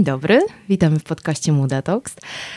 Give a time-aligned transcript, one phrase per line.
[0.00, 0.40] Dzień dobry,
[0.70, 2.14] witamy w podcaście Muda Talks,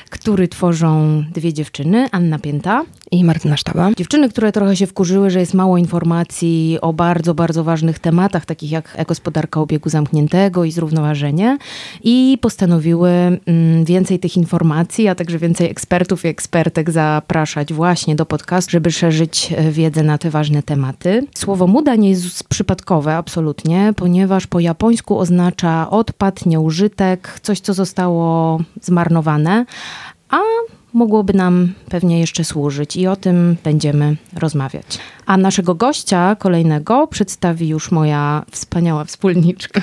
[0.09, 3.91] który tworzą dwie dziewczyny, Anna Pięta i Martyna Sztaba.
[3.97, 8.71] Dziewczyny, które trochę się wkurzyły, że jest mało informacji o bardzo, bardzo ważnych tematach, takich
[8.71, 11.57] jak gospodarka obiegu zamkniętego i zrównoważenie
[12.03, 18.25] i postanowiły mm, więcej tych informacji, a także więcej ekspertów i ekspertek zapraszać właśnie do
[18.25, 21.27] podcastu, żeby szerzyć e, wiedzę na te ważne tematy.
[21.35, 28.02] Słowo muda nie jest przypadkowe, absolutnie, ponieważ po japońsku oznacza odpad, nieużytek, coś, co zostało
[28.81, 29.65] zmarnowane,
[30.29, 30.37] a
[30.93, 34.99] mogłoby nam pewnie jeszcze służyć i o tym będziemy rozmawiać.
[35.25, 39.81] A naszego gościa kolejnego przedstawi już moja wspaniała wspólniczka.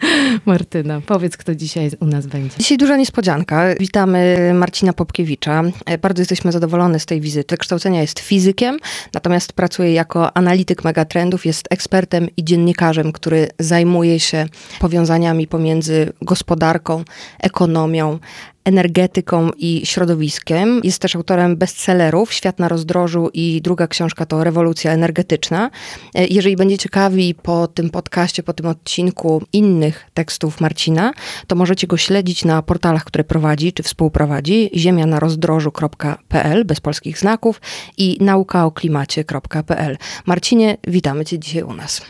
[0.46, 2.56] Martyna, powiedz, kto dzisiaj u nas będzie.
[2.58, 3.74] Dzisiaj duża niespodzianka.
[3.80, 5.62] Witamy Marcina Popkiewicza.
[6.02, 7.56] Bardzo jesteśmy zadowolone z tej wizyty.
[7.56, 8.78] Kształcenia jest fizykiem,
[9.14, 14.46] natomiast pracuje jako analityk megatrendów, jest ekspertem i dziennikarzem, który zajmuje się
[14.80, 17.04] powiązaniami pomiędzy gospodarką,
[17.40, 18.18] ekonomią,
[18.66, 20.80] energetyką i środowiskiem.
[20.84, 25.70] Jest też autorem bestsellerów Świat na rozdrożu i druga książka to Rewolucja energetyczna.
[26.14, 31.12] E, jeżeli będziecie ciekawi po tym podcaście, po tym odcinku innych tekstów Marcina,
[31.46, 37.60] to możecie go śledzić na portalach, które prowadzi czy współprowadzi ziemianarozdrożu.pl bez polskich znaków
[37.96, 39.98] i naukaoklimacie.pl.
[40.26, 42.02] Marcinie, witamy cię dzisiaj u nas.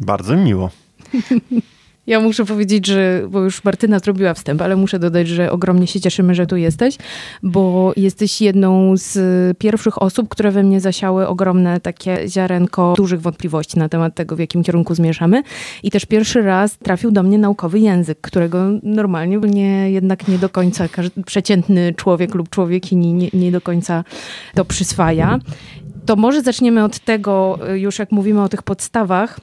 [0.00, 0.70] Bardzo miło.
[2.06, 6.00] Ja muszę powiedzieć, że, bo już Martyna zrobiła wstęp, ale muszę dodać, że ogromnie się
[6.00, 6.96] cieszymy, że tu jesteś,
[7.42, 9.18] bo jesteś jedną z
[9.58, 14.38] pierwszych osób, które we mnie zasiały ogromne takie ziarenko dużych wątpliwości na temat tego, w
[14.38, 15.42] jakim kierunku zmierzamy.
[15.82, 20.48] I też pierwszy raz trafił do mnie naukowy język, którego normalnie nie, jednak nie do
[20.48, 24.04] końca każdy przeciętny człowiek lub człowiekini nie, nie do końca
[24.54, 25.38] to przyswaja.
[26.06, 29.40] To może zaczniemy od tego, już jak mówimy o tych podstawach,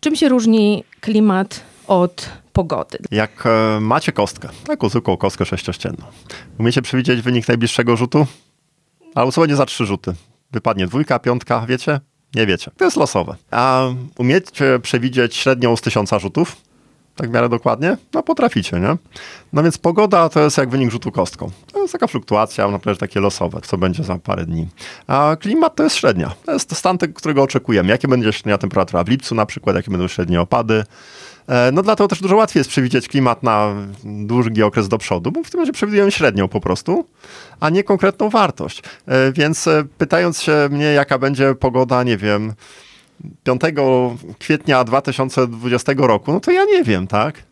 [0.00, 2.98] czym się różni klimat od pogody.
[3.10, 6.04] Jak e, macie kostkę, taką zwykłą kostkę sześciościenną,
[6.58, 8.26] umiecie przewidzieć wynik najbliższego rzutu?
[9.32, 10.14] Co będzie za trzy rzuty?
[10.52, 12.00] Wypadnie dwójka, piątka, wiecie?
[12.34, 12.70] Nie wiecie.
[12.76, 13.36] To jest losowe.
[13.50, 13.84] A
[14.18, 16.56] umiecie przewidzieć średnią z tysiąca rzutów?
[17.16, 17.96] Tak w miarę dokładnie?
[18.14, 18.96] No potraficie, nie?
[19.52, 21.50] No więc pogoda to jest jak wynik rzutu kostką.
[21.72, 24.68] To jest taka fluktuacja, naprawdę takie losowe, co będzie za parę dni.
[25.06, 26.34] A klimat to jest średnia.
[26.44, 27.88] To jest stan, którego oczekujemy.
[27.88, 30.84] Jakie będzie średnia temperatura w lipcu na przykład, jakie będą średnie opady.
[31.48, 33.74] E, no dlatego też dużo łatwiej jest przewidzieć klimat na
[34.04, 37.04] długi okres do przodu, bo w tym razie przewidujemy średnią po prostu,
[37.60, 38.82] a nie konkretną wartość.
[39.06, 42.52] E, więc e, pytając się mnie, jaka będzie pogoda, nie wiem,
[43.44, 43.60] 5
[44.38, 47.42] kwietnia 2020 roku, no to ja nie wiem, tak?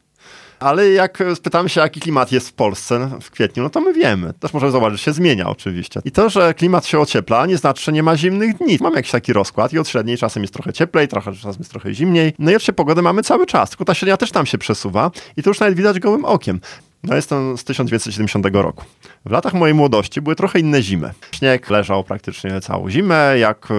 [0.60, 4.32] Ale jak spytamy się, jaki klimat jest w Polsce w kwietniu, no to my wiemy.
[4.40, 6.00] Też możemy zobaczyć, że się zmienia oczywiście.
[6.04, 8.78] I to, że klimat się ociepla, nie znaczy, że nie ma zimnych dni.
[8.80, 11.94] Mamy jakiś taki rozkład i od średniej czasem jest trochę cieplej, trochę czasem jest trochę
[11.94, 12.34] zimniej.
[12.38, 15.42] No i oczywiście pogodę mamy cały czas, tylko ta średnia też tam się przesuwa i
[15.42, 16.60] to już nawet widać gołym okiem.
[17.02, 18.84] No jestem z 1970 roku.
[19.24, 21.12] W latach mojej młodości były trochę inne zimy.
[21.32, 23.34] Śnieg leżał praktycznie całą zimę.
[23.38, 23.74] Jak e,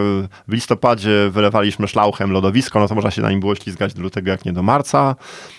[0.48, 4.32] w listopadzie wylewaliśmy szlauchem lodowisko, no to można się na nim było ślizgać do lutego,
[4.32, 5.16] jak nie do marca.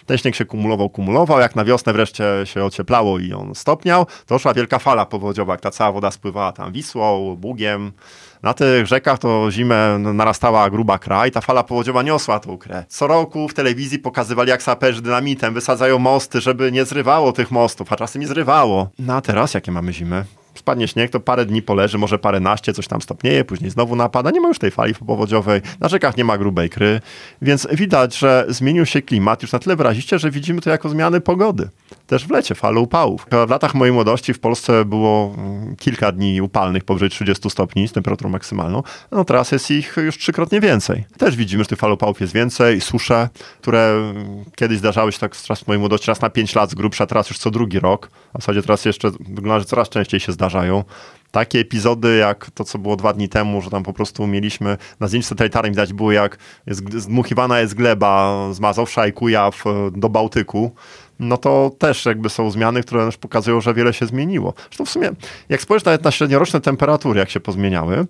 [0.06, 1.40] Ten śnieg się kumulował, kumulował.
[1.40, 5.60] Jak na wiosnę wreszcie się ocieplało i on stopniał, to szła wielka fala powodziowa, jak
[5.60, 7.92] ta cała woda spływała tam Wisłą, Bugiem.
[8.42, 12.84] Na tych rzekach to zimę narastała gruba kra i ta fala powodziowa niosła tą krę.
[12.88, 17.92] Co roku w telewizji pokazywali, jak saperzy dynamitem wysadzają mosty, żeby nie zrywało tych mostów,
[17.92, 18.88] a czasem i zrywało.
[18.98, 20.24] No a teraz jakie mamy zimy?
[20.54, 24.30] spadnie śnieg, to parę dni poleży, może parę naście, coś tam stopnieje, później znowu napada.
[24.30, 27.00] Nie ma już tej fali powodziowej, na rzekach nie ma grubej kry,
[27.42, 31.20] więc widać, że zmienił się klimat już na tyle wyraziście, że widzimy to jako zmiany
[31.20, 31.68] pogody.
[32.12, 33.26] Też w lecie, fale upałów.
[33.46, 37.92] W latach mojej młodości w Polsce było mm, kilka dni upalnych powyżej 30 stopni z
[37.92, 41.04] temperaturą maksymalną, no teraz jest ich już trzykrotnie więcej.
[41.18, 43.28] Też widzimy, że tych fal upałów jest więcej, susze,
[43.60, 47.06] które mm, kiedyś zdarzały się tak w mojej młodości raz na 5 lat z grubsza,
[47.06, 50.32] teraz już co drugi rok, a w zasadzie teraz jeszcze wygląda, że coraz częściej się
[50.32, 50.84] zdarza zdarzają.
[51.30, 55.08] Takie epizody jak to, co było dwa dni temu, że tam po prostu mieliśmy, na
[55.08, 60.08] zdjęciu satelitarnym widać było jak jest, zdmuchiwana jest gleba z Mazowsza i Kujaw e, do
[60.08, 60.72] Bałtyku
[61.22, 64.54] no to też jakby są zmiany, które też pokazują, że wiele się zmieniło.
[64.68, 65.10] Zresztą w sumie,
[65.48, 68.06] jak spojrzysz nawet na średnioroczne temperatury, jak się pozmieniały,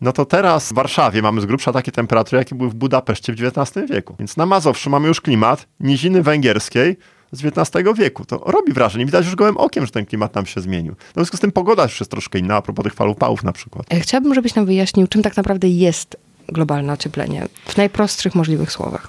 [0.00, 3.42] no to teraz w Warszawie mamy z grubsza takie temperatury, jakie były w Budapeszcie w
[3.42, 4.14] XIX wieku.
[4.18, 6.96] Więc na Mazowszu mamy już klimat niziny węgierskiej,
[7.32, 8.24] z XIX wieku.
[8.24, 9.06] To robi wrażenie.
[9.06, 10.94] Widać już gołym okiem, że ten klimat nam się zmienił.
[10.94, 13.52] W związku z tym pogoda już jest troszkę inna, a propos tych fal upałów na
[13.52, 13.86] przykład.
[13.92, 16.16] E, chciałabym, żebyś nam wyjaśnił, czym tak naprawdę jest
[16.48, 19.08] globalne ocieplenie w najprostszych możliwych słowach.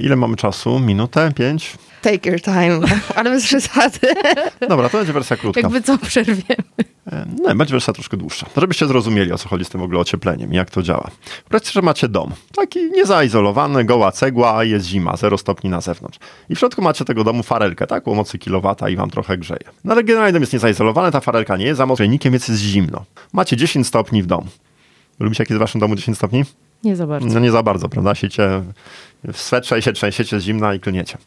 [0.00, 0.78] Ile mamy czasu?
[0.78, 1.32] Minutę?
[1.34, 1.76] Pięć?
[2.02, 2.80] Take your time,
[3.16, 3.98] ale bez przesady.
[4.68, 5.60] Dobra, to będzie wersja krótka.
[5.60, 6.44] Jakby co przerwiemy.
[7.12, 8.46] E, No, będzie wersja troszkę dłuższa.
[8.56, 11.10] Żebyście zrozumieli, o co chodzi z tym w ogóle ociepleniem i jak to działa.
[11.48, 12.30] Powiedzcie, że macie dom.
[12.56, 16.18] Taki niezaizolowany, goła cegła, jest zima, 0 stopni na zewnątrz.
[16.48, 18.08] I w środku macie tego domu farelkę, tak?
[18.08, 19.64] O mocy kilowata i wam trochę grzeje.
[19.84, 22.60] No ale generalnie dom jest niezaizolowany, ta farelka nie jest za mocno grzejnikiem, więc jest
[22.60, 23.04] zimno.
[23.32, 24.46] Macie 10 stopni w domu.
[25.20, 26.44] Lubicie, jak jest w waszym domu 10 stopni?
[26.84, 27.28] Nie za bardzo.
[27.28, 28.14] No nie za bardzo, prawda?
[28.14, 28.62] Siecie
[29.32, 31.18] w swetrze się trzęsiecie z zimna i klniecie.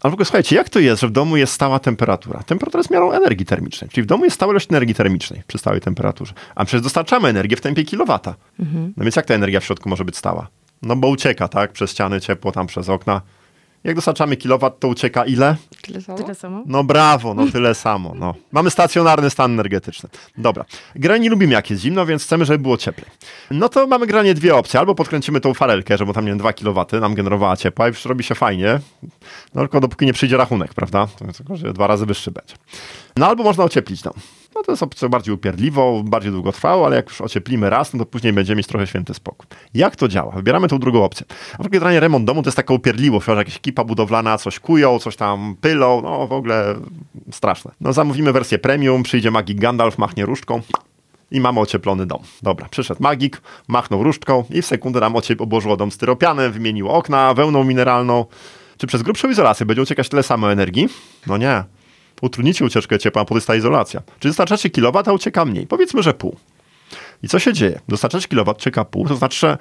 [0.00, 2.42] Ale w ogóle słuchajcie, jak to jest, że w domu jest stała temperatura?
[2.42, 5.80] Temperatura jest miarą energii termicznej, czyli w domu jest stała ilość energii termicznej przy stałej
[5.80, 6.32] temperaturze.
[6.54, 8.34] A przecież dostarczamy energię w tempie kilowata.
[8.96, 10.48] No więc jak ta energia w środku może być stała?
[10.82, 11.72] No bo ucieka, tak?
[11.72, 13.20] Przez ściany ciepło, tam przez okna.
[13.84, 15.56] Jak dostarczamy kilowat, to ucieka ile?
[15.82, 16.18] Tyle samo?
[16.18, 16.62] Tyle samo?
[16.66, 18.14] No brawo, no tyle samo.
[18.14, 18.34] No.
[18.52, 20.08] Mamy stacjonarny stan energetyczny.
[20.38, 20.64] Dobra.
[20.94, 23.10] Granie nie lubimy jak jest zimno, więc chcemy, żeby było cieplej.
[23.50, 24.80] No to mamy granie dwie opcje.
[24.80, 28.04] Albo podkręcimy tą farelkę, żeby tam, nie wiem, 2 kW nam generowała ciepła i już
[28.04, 28.80] robi się fajnie.
[29.54, 31.08] No tylko dopóki nie przyjdzie rachunek, prawda?
[31.36, 32.54] Tylko, że dwa razy wyższy będzie.
[33.18, 34.14] No albo można ocieplić dom.
[34.54, 38.06] No to jest opcja bardziej upierdliwą, bardziej długotrwałą, ale jak już ocieplimy raz, no to
[38.06, 39.46] później będziemy mieć trochę święty spokój.
[39.74, 40.32] Jak to działa?
[40.32, 41.26] Wybieramy tą drugą opcję.
[41.58, 44.98] A w generalnie remont domu to jest taka upierdliwość, że jakaś ekipa budowlana coś kują,
[44.98, 46.74] coś tam pylą, no w ogóle
[47.30, 47.70] straszne.
[47.80, 50.60] No zamówimy wersję premium, przyjdzie magik Gandalf, machnie różdżką
[51.30, 52.22] i mamy ocieplony dom.
[52.42, 57.34] Dobra, przyszedł magik, machnął różdżką i w sekundę nam ociep obłożyło dom styropianem, wymieniło okna,
[57.34, 58.24] wełną mineralną.
[58.76, 60.88] Czy przez grubszą izolację będzie uciekać tyle samo energii?
[61.26, 61.64] No nie.
[62.22, 64.02] Utrudnicie ucieczkę ciepła, ta izolacja.
[64.20, 65.66] Czy dostarczacie kilowat, a ucieka mniej?
[65.66, 66.36] Powiedzmy, że pół.
[67.22, 67.80] I co się dzieje?
[67.88, 69.58] Dostarczacie kilowat, ucieka pół, to znaczy, że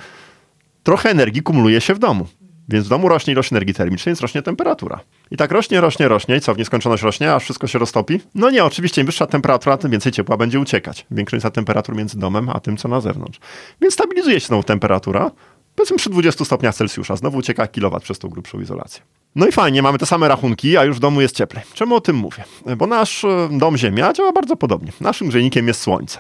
[0.84, 2.28] trochę energii kumuluje się w domu.
[2.70, 5.00] Więc w domu rośnie ilość energii termicznej, więc rośnie temperatura.
[5.32, 8.20] I tak rośnie, rośnie, rośnie i co, w nieskończoność rośnie, aż wszystko się roztopi?
[8.36, 11.06] No nie, oczywiście im wyższa temperatura, tym więcej ciepła będzie uciekać.
[11.12, 13.40] Większa temperatur między domem, a tym, co na zewnątrz.
[13.82, 15.32] Więc stabilizuje się znowu temperatura,
[15.76, 19.02] powiedzmy przy 20 stopniach Celsjusza, znowu ucieka kilowat przez tą grubszą izolację.
[19.38, 21.64] No i fajnie, mamy te same rachunki, a już w domu jest cieplej.
[21.74, 22.44] Czemu o tym mówię?
[22.78, 24.92] Bo nasz e, dom Ziemia działa bardzo podobnie.
[25.02, 26.20] Naszym grzejnikiem jest Słońce.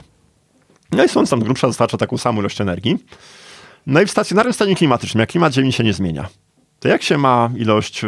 [0.91, 2.97] No i Słońce tam grubsza dostarcza taką samą ilość energii.
[3.87, 6.27] No i w stacjonarnym stanie klimatycznym, jak klimat Ziemi się nie zmienia,
[6.79, 8.01] to jak się ma ilość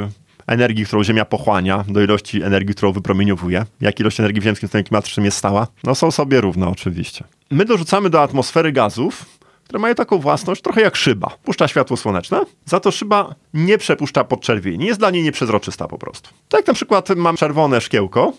[0.47, 3.65] energii, którą Ziemia pochłania, do ilości energii, którą wypromieniowuje?
[3.81, 5.67] Jak ilość energii w ziemskim stanie klimatycznym jest stała?
[5.83, 7.23] No są sobie równe oczywiście.
[7.51, 9.25] My dorzucamy do atmosfery gazów,
[9.69, 11.37] które mają taką własność trochę jak szyba.
[11.43, 16.29] Puszcza światło słoneczne, za to szyba nie przepuszcza podczerwieni, jest dla niej nieprzezroczysta po prostu.
[16.49, 18.33] Tak jak na przykład mam czerwone szkiełko,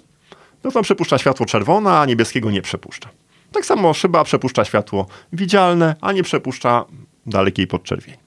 [0.64, 3.08] no to przepuszcza światło czerwone, a niebieskiego nie przepuszcza.
[3.52, 6.84] Tak samo szyba przepuszcza światło widzialne, a nie przepuszcza
[7.26, 8.18] dalekiej podczerwieni.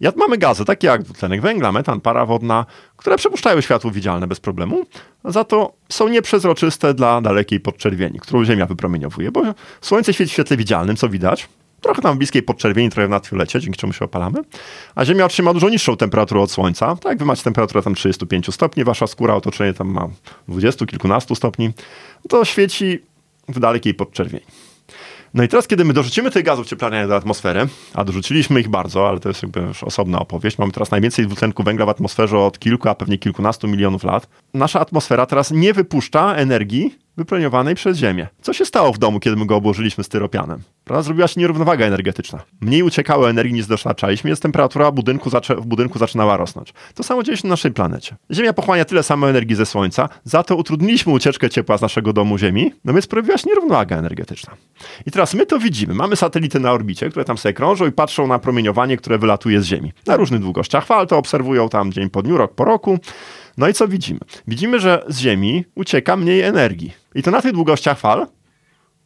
[0.00, 2.66] Jak mamy gazy, takie jak dwutlenek węgla, metan, para wodna,
[2.96, 4.84] które przepuszczają światło widzialne bez problemu,
[5.24, 9.42] za to są nieprzezroczyste dla dalekiej podczerwieni, którą Ziemia wypromieniowuje, bo
[9.80, 11.48] Słońce świeci w świetle widzialnym, co widać,
[11.80, 14.38] trochę tam w bliskiej podczerwieni, trochę w nadfiolecie, dzięki czemu się opalamy,
[14.94, 16.96] a Ziemia otrzyma dużo niższą temperaturę od Słońca.
[16.96, 20.08] Tak wy macie temperaturę tam 35 stopni, wasza skóra, otoczenie tam ma
[20.48, 21.70] 20, kilkunastu stopni,
[22.28, 22.98] to świeci
[23.48, 24.44] w dalekiej podczerwieni.
[25.34, 29.08] No i teraz, kiedy my dorzucimy tych gazów cieplarnianych do atmosfery, a dorzuciliśmy ich bardzo,
[29.08, 32.58] ale to jest jakby już osobna opowieść, mamy teraz najwięcej dwutlenku węgla w atmosferze od
[32.58, 34.28] kilku, a pewnie kilkunastu milionów lat.
[34.54, 38.26] Nasza atmosfera teraz nie wypuszcza energii wypromieniowanej przez Ziemię.
[38.42, 40.60] Co się stało w domu, kiedy my go obłożyliśmy styropianem?
[40.84, 41.02] Prawda?
[41.02, 42.38] Zrobiła się nierównowaga energetyczna.
[42.60, 46.72] Mniej uciekało energii niż dostarczaliśmy, więc temperatura budynku w budynku zaczynała rosnąć.
[46.94, 48.16] To samo dzieje się na naszej planecie.
[48.30, 52.38] Ziemia pochłania tyle samo energii ze Słońca, za to utrudniliśmy ucieczkę ciepła z naszego domu
[52.38, 54.52] Ziemi, no więc pojawiła się nierównowaga energetyczna.
[55.06, 55.94] I teraz my to widzimy.
[55.94, 59.64] Mamy satelity na orbicie, które tam sobie krążą i patrzą na promieniowanie, które wylatuje z
[59.64, 59.92] Ziemi.
[60.06, 62.98] Na różnych długościach fal to obserwują tam dzień po dniu, rok po roku.
[63.60, 64.20] No i co widzimy?
[64.48, 66.92] Widzimy, że z Ziemi ucieka mniej energii.
[67.14, 68.26] I to na tych długościach fal,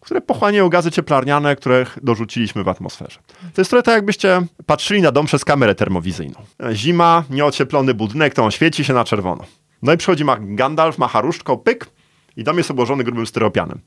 [0.01, 3.19] które pochłaniają gazy cieplarniane, których dorzuciliśmy w atmosferze.
[3.55, 6.35] To jest trochę tak, jakbyście patrzyli na dom przez kamerę termowizyjną.
[6.73, 9.45] Zima, nieocieplony budynek, to on świeci się na czerwono.
[9.83, 11.87] No i przychodzi ma Gandalf, macha różdżką, pyk
[12.37, 13.81] i dom jest obłożony grubym styropianem.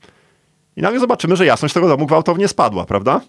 [0.76, 3.20] I nagle zobaczymy, że jasność tego domu gwałtownie spadła, prawda?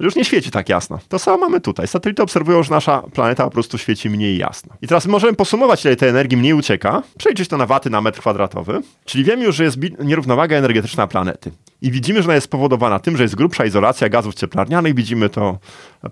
[0.00, 0.98] Już nie świeci tak jasno.
[1.08, 1.88] To samo mamy tutaj.
[1.88, 4.74] Satelity obserwują, że nasza planeta po prostu świeci mniej jasno.
[4.82, 8.20] I teraz możemy posumować, ile tej energii mniej ucieka, przejrzeć to na waty na metr
[8.20, 11.50] kwadratowy, czyli wiemy już, że jest nierównowaga energetyczna planety.
[11.82, 14.94] I widzimy, że ona jest spowodowana tym, że jest grubsza izolacja gazów cieplarnianych.
[14.94, 15.58] Widzimy to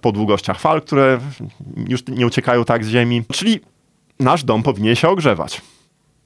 [0.01, 1.19] po długościach fal, które
[1.89, 3.23] już nie uciekają tak z Ziemi.
[3.33, 3.61] Czyli
[4.21, 5.61] nasz dom powinien się ogrzewać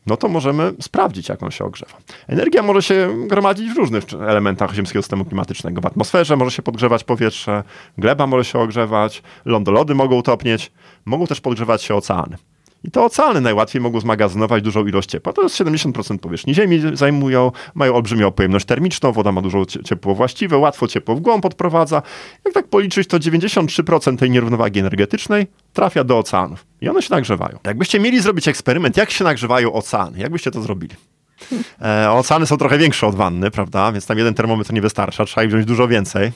[0.09, 1.97] no to możemy sprawdzić, jak on się ogrzewa.
[2.27, 5.81] Energia może się gromadzić w różnych elementach ziemskiego systemu klimatycznego.
[5.81, 7.65] W atmosferze może się podgrzewać powietrze,
[7.99, 10.73] gleba może się ogrzewać, lądolody mogą topnieć,
[11.05, 12.37] mogą też podgrzewać się oceany.
[12.85, 15.33] I to oceany najłatwiej mogą zmagazynować dużą ilość ciepła.
[15.33, 20.59] To jest 70% powierzchni Ziemi zajmują, mają olbrzymią pojemność termiczną, woda ma dużo ciepło właściwe,
[20.59, 22.03] łatwo ciepło w głąb odprowadza.
[22.45, 27.59] Jak tak policzyć, to 93% tej nierównowagi energetycznej trafia do oceanów i one się nagrzewają.
[27.67, 30.95] Jakbyście mieli zrobić eksperyment, jak się nagrzewają oceany, jak byście to zrobili?
[31.83, 33.93] E, oceany są trochę większe od wanny, prawda?
[33.93, 36.33] Więc tam jeden termometr nie wystarcza, trzeba ich wziąć dużo więcej.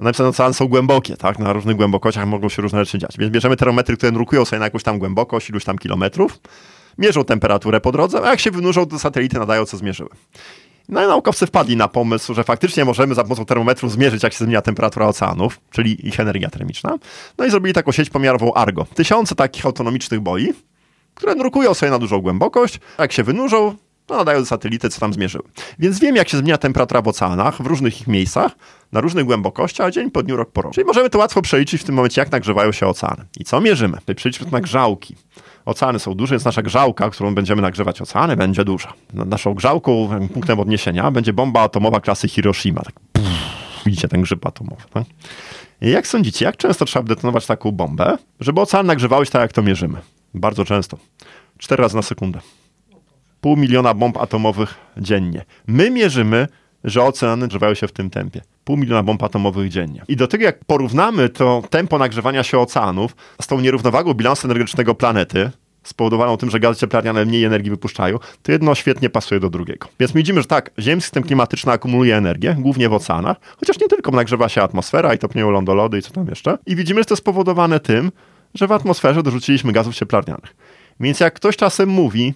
[0.00, 1.38] Znaczy, no, oceany są głębokie, tak?
[1.38, 3.18] Na różnych głębokościach mogą się różne rzeczy dziać.
[3.18, 6.38] Więc bierzemy termometry, które drukują sobie na jakąś tam głębokość, iluś tam kilometrów,
[6.98, 10.10] mierzą temperaturę po drodze, a jak się wynurzą, to satelity nadają, co zmierzyły.
[10.88, 14.44] No i naukowcy wpadli na pomysł, że faktycznie możemy za pomocą termometrów zmierzyć, jak się
[14.44, 16.98] zmienia temperatura oceanów, czyli ich energia termiczna.
[17.38, 18.86] No i zrobili taką sieć pomiarową Argo.
[18.94, 20.52] Tysiące takich autonomicznych boi,
[21.14, 23.76] które drukują sobie na dużą głębokość, jak się wynurzą,
[24.16, 25.44] nadają satelity, co tam zmierzyły.
[25.78, 28.52] Więc wiem, jak się zmienia temperatura w oceanach, w różnych ich miejscach,
[28.92, 30.74] na różnych głębokościach, dzień po dniu, rok po roku.
[30.74, 33.24] Czyli możemy to łatwo przeliczyć w tym momencie, jak nagrzewają się oceany.
[33.40, 33.98] I co mierzymy?
[33.98, 35.16] Tutaj przeliczymy na grzałki.
[35.64, 38.92] Oceany są duże, więc nasza grzałka, którą będziemy nagrzewać oceany, będzie duża.
[39.12, 42.82] Naszą grzałką, punktem odniesienia, będzie bomba atomowa klasy Hiroshima.
[42.82, 43.28] Tak, pff,
[43.86, 44.82] widzicie ten grzyb atomowy.
[44.92, 45.04] Tak?
[45.80, 49.62] Jak sądzicie, jak często trzeba detonować taką bombę, żeby ocean nagrzewały się tak, jak to
[49.62, 49.98] mierzymy?
[50.34, 50.98] Bardzo często.
[51.58, 52.40] Cztery razy na sekundę
[53.40, 55.44] pół miliona bomb atomowych dziennie.
[55.66, 56.46] My mierzymy,
[56.84, 58.40] że oceany nagrzewają się w tym tempie.
[58.64, 60.02] Pół miliona bomb atomowych dziennie.
[60.08, 64.94] I do tego, jak porównamy to tempo nagrzewania się oceanów z tą nierównowagą bilansu energetycznego
[64.94, 65.50] planety,
[65.82, 69.88] spowodowaną tym, że gazy cieplarniane mniej energii wypuszczają, to jedno świetnie pasuje do drugiego.
[70.00, 74.10] Więc widzimy, że tak, ziemski system klimatyczny akumuluje energię, głównie w oceanach, chociaż nie tylko
[74.10, 76.58] nagrzewa się atmosfera i topnieją lądolody i co tam jeszcze.
[76.66, 78.12] I widzimy, że to jest spowodowane tym,
[78.54, 80.56] że w atmosferze dorzuciliśmy gazów cieplarnianych.
[81.00, 82.34] Więc jak ktoś czasem mówi,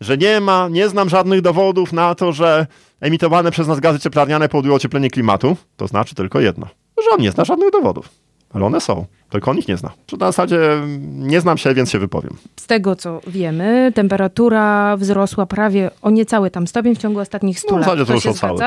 [0.00, 2.66] że nie ma, nie znam żadnych dowodów na to, że
[3.00, 6.66] emitowane przez nas gazy cieplarniane powodują ocieplenie klimatu, to znaczy tylko jedno,
[7.04, 8.08] że on nie zna żadnych dowodów.
[8.54, 9.90] Ale one są, tylko on ich nie zna.
[10.12, 10.58] Na zasadzie
[11.02, 12.36] nie znam się, więc się wypowiem.
[12.56, 17.76] Z tego co wiemy, temperatura wzrosła prawie o niecały tam stopień w ciągu ostatnich 100
[17.76, 18.08] no, w zasadzie lat.
[18.08, 18.60] To, to już o cały.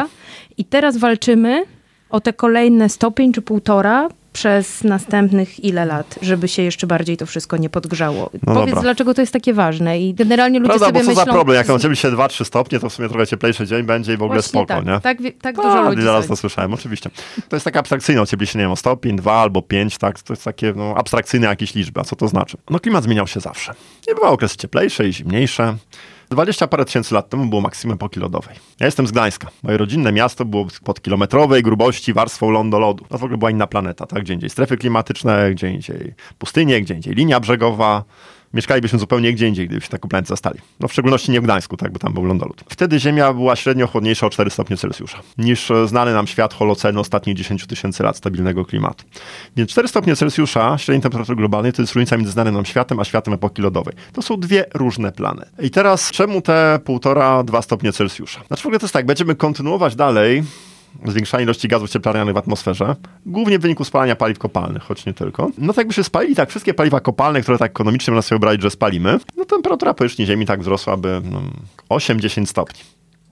[0.57, 1.63] I teraz walczymy
[2.09, 7.25] o te kolejne stopień czy półtora przez następnych ile lat, żeby się jeszcze bardziej to
[7.25, 8.29] wszystko nie podgrzało.
[8.33, 8.81] No Powiedz, dobra.
[8.81, 11.25] dlaczego to jest takie ważne i generalnie ludzie Prawda, sobie bo co myślą...
[11.25, 14.17] za problem, jak na się 2-3 stopnie, to w sumie trochę cieplejszy dzień będzie i
[14.17, 14.99] w ogóle Właśnie spoko, tak, nie?
[14.99, 17.09] Tak, tak dużo A, ludzi zaraz to słyszałem, oczywiście.
[17.49, 20.21] To jest takie abstrakcyjne ocieplenie, nie wiem, o stopień, 2 albo 5, tak?
[20.21, 22.57] To jest takie no, abstrakcyjne jakieś liczby, a co to znaczy?
[22.69, 23.73] No klimat zmieniał się zawsze.
[24.07, 25.75] Nie były okresy cieplejsze i zimniejsze.
[26.29, 28.55] 20 parę tysięcy lat temu było maksimum epoki lodowej.
[28.79, 29.47] Ja jestem z Gdańska.
[29.63, 33.05] Moje rodzinne miasto było pod kilometrowej grubości warstwą lądolodu.
[33.09, 34.23] To w ogóle była inna planeta, tak?
[34.23, 38.03] Gdzie indziej strefy klimatyczne, gdzie indziej pustynie, gdzie indziej linia brzegowa
[38.53, 40.59] mieszkalibyśmy zupełnie gdzie indziej, gdybyśmy taką planetę zastali.
[40.79, 42.63] No w szczególności nie w Gdańsku, tak, bo tam był lądolud.
[42.69, 46.99] Wtedy Ziemia była średnio chłodniejsza o 4 stopnie Celsjusza niż e, znany nam świat holocenu
[46.99, 49.03] ostatnich 10 tysięcy lat stabilnego klimatu.
[49.57, 53.03] Więc 4 stopnie Celsjusza średniej temperatury globalnej to jest różnica między znanym nam światem a
[53.03, 53.95] światem epoki lodowej.
[54.13, 55.51] To są dwie różne planety.
[55.59, 58.41] I teraz czemu te 1,5-2 stopnie Celsjusza?
[58.47, 60.43] Znaczy w ogóle to jest tak, będziemy kontynuować dalej
[61.05, 65.51] zwiększania ilości gazów cieplarnianych w atmosferze, głównie w wyniku spalania paliw kopalnych, choć nie tylko.
[65.57, 68.61] No to jakby się spalili tak wszystkie paliwa kopalne, które tak ekonomicznie można sobie wyobrazić,
[68.61, 71.41] że spalimy, no temperatura powierzchni Ziemi tak wzrosłaby no,
[71.89, 72.79] 8-10 stopni.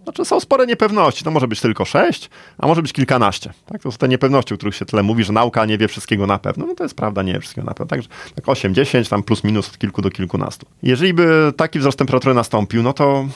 [0.03, 1.23] Znaczy są spore niepewności.
[1.23, 3.53] To może być tylko 6, a może być kilkanaście.
[3.65, 3.81] Tak?
[3.81, 6.39] To są te niepewności, o których się tyle mówi, że nauka nie wie wszystkiego na
[6.39, 6.65] pewno.
[6.65, 7.85] No to jest prawda, nie wie wszystkiego na pewno.
[7.85, 10.65] Także tak 8, 10, tam plus minus od kilku do kilkunastu.
[10.83, 13.27] Jeżeli by taki wzrost temperatury nastąpił, no to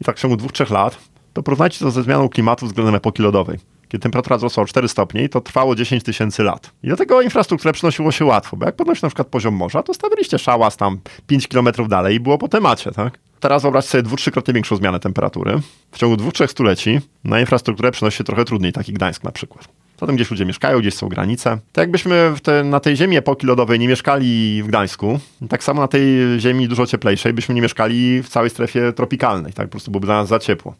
[0.00, 0.98] i tak w ciągu dwóch, trzech lat
[1.38, 3.58] to porównajcie to ze zmianą klimatu względem epoki lodowej.
[3.88, 6.70] Kiedy temperatura wzrosła o 4 stopnie, to trwało 10 tysięcy lat.
[6.82, 9.94] I do tego infrastrukturę przynosiło się łatwo, bo jak podnosi na przykład poziom morza, to
[9.94, 13.18] stawiliście szałas tam 5 kilometrów dalej i było po temacie, tak?
[13.40, 15.60] Teraz wyobraźcie sobie dwu, trzykrotnie większą zmianę temperatury.
[15.92, 19.68] W ciągu dwóch, trzech stuleci na infrastrukturę przenosi się trochę trudniej, taki Gdańsk na przykład.
[20.00, 21.50] Zatem gdzieś ludzie mieszkają, gdzieś są granice.
[21.72, 25.88] Tak jakbyśmy te, na tej ziemi epoki lodowej nie mieszkali w Gdańsku, tak samo na
[25.88, 26.02] tej
[26.38, 30.14] ziemi dużo cieplejszej byśmy nie mieszkali w całej strefie tropikalnej, tak po prostu byłoby dla
[30.14, 30.74] nas za ciepło.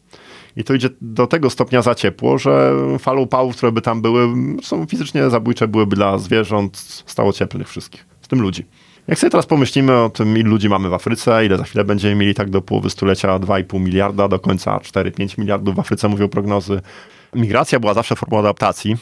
[0.55, 4.27] I to idzie do tego stopnia za ciepło, że fale upałów, które by tam były,
[4.61, 8.65] są fizycznie zabójcze, byłyby dla zwierząt stało cieplnych wszystkich, w tym ludzi.
[9.07, 12.15] Jak sobie teraz pomyślimy o tym, ile ludzi mamy w Afryce, ile za chwilę będziemy
[12.15, 16.81] mieli tak do połowy stulecia 2,5 miliarda, do końca 4-5 miliardów w Afryce mówią prognozy.
[17.35, 18.97] Migracja była zawsze formą adaptacji,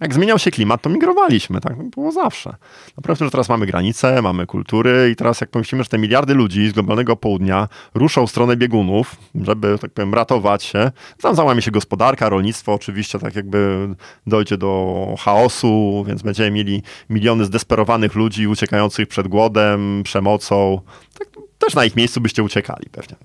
[0.00, 2.56] jak zmieniał się klimat, to migrowaliśmy, tak było zawsze.
[2.96, 6.68] Naprawdę, że teraz mamy granice, mamy kultury i teraz jak pomyślimy, że te miliardy ludzi
[6.68, 10.90] z globalnego południa ruszą w stronę biegunów, żeby, tak powiem, ratować się,
[11.22, 13.88] tam załamie się gospodarka, rolnictwo oczywiście, tak jakby
[14.26, 20.80] dojdzie do chaosu, więc będziemy mieli miliony zdesperowanych ludzi uciekających przed głodem, przemocą.
[21.18, 23.16] Tak, też na ich miejscu byście uciekali pewnie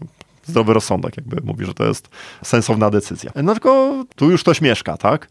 [0.44, 2.10] zdrowy rozsądek jakby mówi, że to jest
[2.44, 3.32] sensowna decyzja.
[3.44, 5.28] No tylko tu już ktoś mieszka, tak?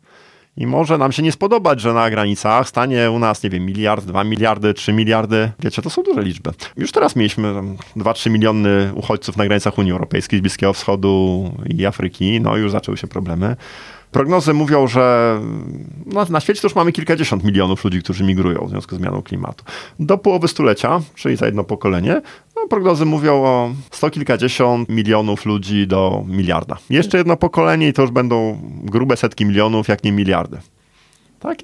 [0.57, 4.05] I może nam się nie spodobać, że na granicach stanie u nas, nie wiem, miliard,
[4.05, 5.51] dwa miliardy, trzy miliardy.
[5.61, 6.51] Wiecie, to są duże liczby.
[6.77, 7.55] Już teraz mieliśmy
[7.97, 12.41] 2-3 miliony uchodźców na granicach Unii Europejskiej, z Bliskiego Wschodu i Afryki.
[12.41, 13.57] No już zaczęły się problemy.
[14.11, 15.37] Prognozy mówią, że
[16.07, 19.65] no, na świecie już mamy kilkadziesiąt milionów ludzi, którzy migrują w związku z zmianą klimatu.
[20.01, 22.23] Do połowy stulecia, czyli za jedno pokolenie,
[22.71, 26.77] prognozy mówią o sto kilkadziesiąt milionów ludzi do miliarda.
[26.91, 30.59] Jeszcze jedno pokolenie i to już będą grube setki milionów, jak nie miliardy.
[31.41, 31.59] Tak,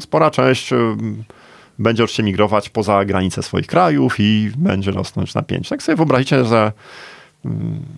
[0.00, 0.76] spora część y,
[1.78, 5.68] będzie się migrować poza granice swoich krajów i będzie rosnąć napięcie.
[5.68, 6.72] Tak sobie wyobrazicie, że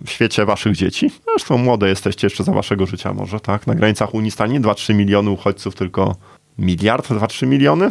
[0.05, 1.11] w świecie waszych dzieci.
[1.27, 3.67] Zresztą młode jesteście jeszcze za waszego życia może, tak?
[3.67, 6.15] Na granicach Unii stanie 2-3 miliony uchodźców, tylko
[6.57, 7.89] miliard, 2-3 miliony.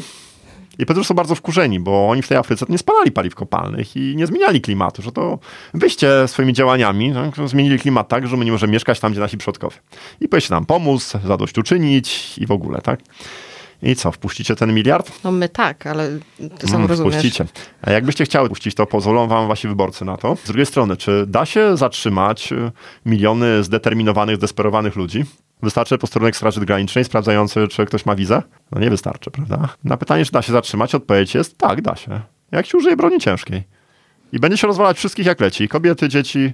[0.78, 4.16] I Petrzy są bardzo wkurzeni, bo oni w tej Afryce nie spalali paliw kopalnych i
[4.16, 5.38] nie zmieniali klimatu, że to
[5.74, 7.12] wyście swoimi działaniami
[7.46, 9.76] zmienili klimat tak, że my nie możemy mieszkać tam, gdzie nasi przodkowie.
[10.20, 13.00] I powinniście nam pomóc, zadośćuczynić i w ogóle, tak?
[13.82, 15.12] I co, wpuścicie ten miliard?
[15.24, 16.18] No my tak, ale
[16.58, 17.14] ty sam mm, rozumiesz.
[17.14, 17.44] Wpuścicie.
[17.82, 20.36] A jakbyście chciały puścić, to pozwolą wam wasi wyborcy na to.
[20.44, 22.72] Z drugiej strony, czy da się zatrzymać y,
[23.06, 25.24] miliony zdeterminowanych, zdesperowanych ludzi?
[25.64, 28.42] Wystarczy posterunek Straży Granicznej sprawdzający, czy ktoś ma wizę?
[28.72, 29.68] No nie wystarczy, prawda?
[29.84, 32.20] Na pytanie, czy da się zatrzymać, odpowiedź jest tak, da się.
[32.52, 33.62] Jak się użyje broni ciężkiej.
[34.32, 35.68] I będzie się rozwalać wszystkich jak leci.
[35.68, 36.52] Kobiety, dzieci,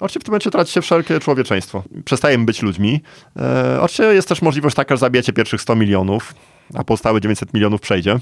[0.00, 1.82] Oczywiście w tym momencie traci się wszelkie człowieczeństwo.
[2.04, 3.00] Przestajemy być ludźmi.
[3.36, 6.34] E, oczywiście jest też możliwość taka, że zabijecie pierwszych 100 milionów,
[6.74, 8.18] a pozostałe 900 milionów przejdzie.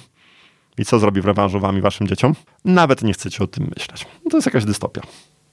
[0.79, 2.35] I co zrobi w rewanżu wam i waszym dzieciom?
[2.65, 4.07] Nawet nie chcecie o tym myśleć.
[4.31, 5.01] To jest jakaś dystopia.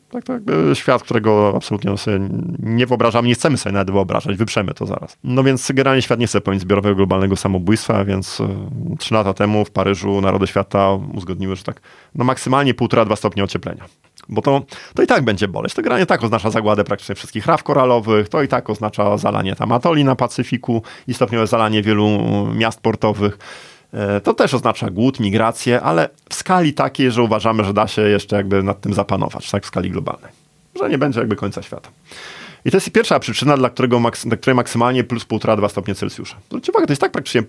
[0.09, 2.19] Tak, jakby świat, którego absolutnie sobie
[2.59, 5.17] nie wyobrażamy, nie chcemy sobie nawet wyobrażać, wyprzemy to zaraz.
[5.23, 8.47] No więc generalnie świat nie chce popełnić zbiorowego globalnego samobójstwa, więc e,
[8.99, 11.81] trzy lata temu w Paryżu narody świata uzgodniły, że tak
[12.15, 13.85] no maksymalnie 1,5-2 stopnie ocieplenia.
[14.29, 14.61] Bo to,
[14.93, 15.73] to i tak będzie boleć.
[15.73, 19.71] To granie tak oznacza zagładę praktycznie wszystkich raf koralowych, to i tak oznacza zalanie tam
[19.71, 22.07] atoli na Pacyfiku i stopniowe zalanie wielu
[22.55, 23.37] miast portowych.
[23.97, 28.01] E, to też oznacza głód, migrację, ale w skali takiej, że uważamy, że da się
[28.01, 30.31] jeszcze jakby nad tym zapanować, tak w skali globalnej.
[30.79, 31.89] Że nie będzie jakby końca świata.
[32.65, 36.35] I to jest pierwsza przyczyna, dla, którego, dla której maksymalnie plus 1,5-2 stopnie Celsjusza.
[36.47, 37.43] Zwróćcie uwagę, to jest tak praktycznie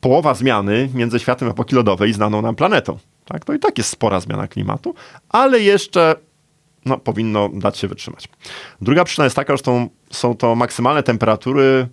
[0.00, 2.98] połowa zmiany między światem epoki lodowej znaną nam planetą.
[3.24, 3.44] Tak?
[3.44, 4.94] To i tak jest spora zmiana klimatu,
[5.28, 6.14] ale jeszcze
[6.84, 8.28] no, powinno dać się wytrzymać.
[8.80, 9.62] Druga przyczyna jest taka, że
[10.10, 11.88] są to maksymalne temperatury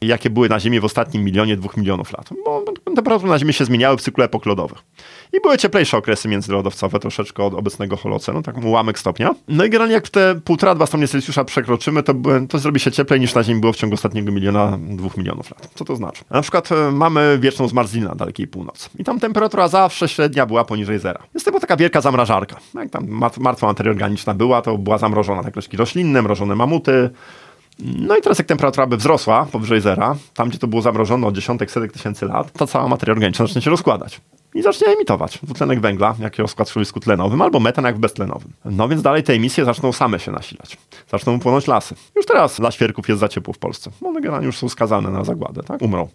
[0.00, 2.28] jakie były na Ziemi w ostatnim milionie, dwóch milionów lat.
[2.44, 4.78] Bo temperatury na Ziemi się zmieniały w cyklu epok lodowych.
[5.32, 9.34] I były cieplejsze okresy międzylodowcowe, troszeczkę od obecnego holocenu, tak ułamek stopnia.
[9.48, 12.14] No i generalnie jak te 1,5-2 stopnie Celsjusza przekroczymy, to,
[12.48, 15.70] to zrobi się cieplej niż na Ziemi było w ciągu ostatniego miliona, dwóch milionów lat.
[15.74, 16.24] Co to znaczy?
[16.30, 18.88] Na przykład e, mamy wieczną zmarzlinę na dalekiej północy.
[18.98, 21.22] I tam temperatura zawsze średnia była poniżej zera.
[21.34, 22.56] Jest to taka wielka zamrażarka.
[22.74, 23.08] Jak tam
[23.40, 27.10] martwa materia organiczna była, to była zamrożona tak roślinne, mrożone mamuty,
[27.78, 31.34] no i teraz jak temperatura by wzrosła powyżej zera, tam gdzie to było zamrożone od
[31.34, 34.20] dziesiątek, setek tysięcy lat, to cała materia organiczna zacznie się rozkładać.
[34.54, 38.52] I zacznie emitować dwutlenek węgla, jak rozkład w środowisku tlenowym, albo metan jak w beztlenowym.
[38.64, 40.76] No więc dalej te emisje zaczną same się nasilać.
[41.10, 41.94] Zaczną płonąć lasy.
[42.16, 43.90] Już teraz dla świerków jest za ciepło w Polsce.
[44.04, 45.82] One generalnie już są skazane na zagładę, tak?
[45.82, 46.08] Umrą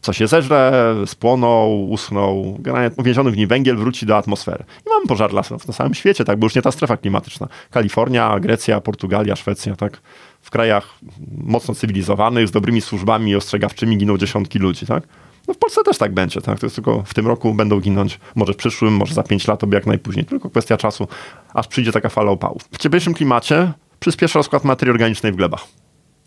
[0.00, 2.56] co się zeżre, spłoną, uschną.
[2.58, 4.64] Generalnie uwięziony w niej węgiel wróci do atmosfery.
[4.86, 7.48] I mamy pożar lasów na całym świecie, tak, bo już nie ta strefa klimatyczna.
[7.70, 10.00] Kalifornia, Grecja, Portugalia, Szwecja, tak.
[10.40, 10.98] W krajach
[11.44, 15.02] mocno cywilizowanych, z dobrymi służbami ostrzegawczymi giną dziesiątki ludzi, tak.
[15.48, 16.58] No w Polsce też tak będzie, tak?
[16.58, 19.72] To jest tylko w tym roku będą ginąć, może w przyszłym, może za pięć lat,
[19.72, 20.24] jak najpóźniej.
[20.24, 21.08] Tylko kwestia czasu,
[21.54, 22.62] aż przyjdzie taka fala opałów.
[22.72, 25.66] W cieplejszym klimacie przyspiesza rozkład materii organicznej w glebach.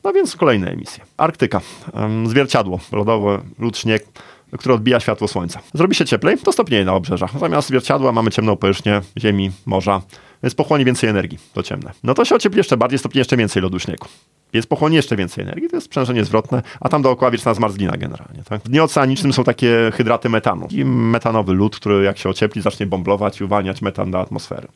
[0.04, 1.04] No więc kolejne emisje.
[1.17, 1.62] Arktyka.
[2.26, 4.06] Zwierciadło lodowe, lód, śnieg,
[4.60, 5.60] które odbija światło słońca.
[5.74, 7.39] Zrobi się cieplej, to stopnieje na obrzeżach.
[7.39, 10.02] Zamiast zwierciadła mamy ciemną powierzchnię ziemi, morza,
[10.44, 11.92] więc pochłonie więcej energii, to ciemne.
[12.04, 14.08] No to się ociepli jeszcze bardziej, stopnie jeszcze więcej lodu śniegu.
[14.54, 18.44] Więc pochłonie jeszcze więcej energii, to jest sprzężenie zwrotne, a tam dookoła wieczna zmarzlina generalnie.
[18.50, 18.62] Tak?
[18.62, 22.86] W dnie oceanicznym są takie hydraty metanu i metanowy lód, który jak się ociepli zacznie
[22.86, 24.68] bomblować i uwalniać metan do atmosfery.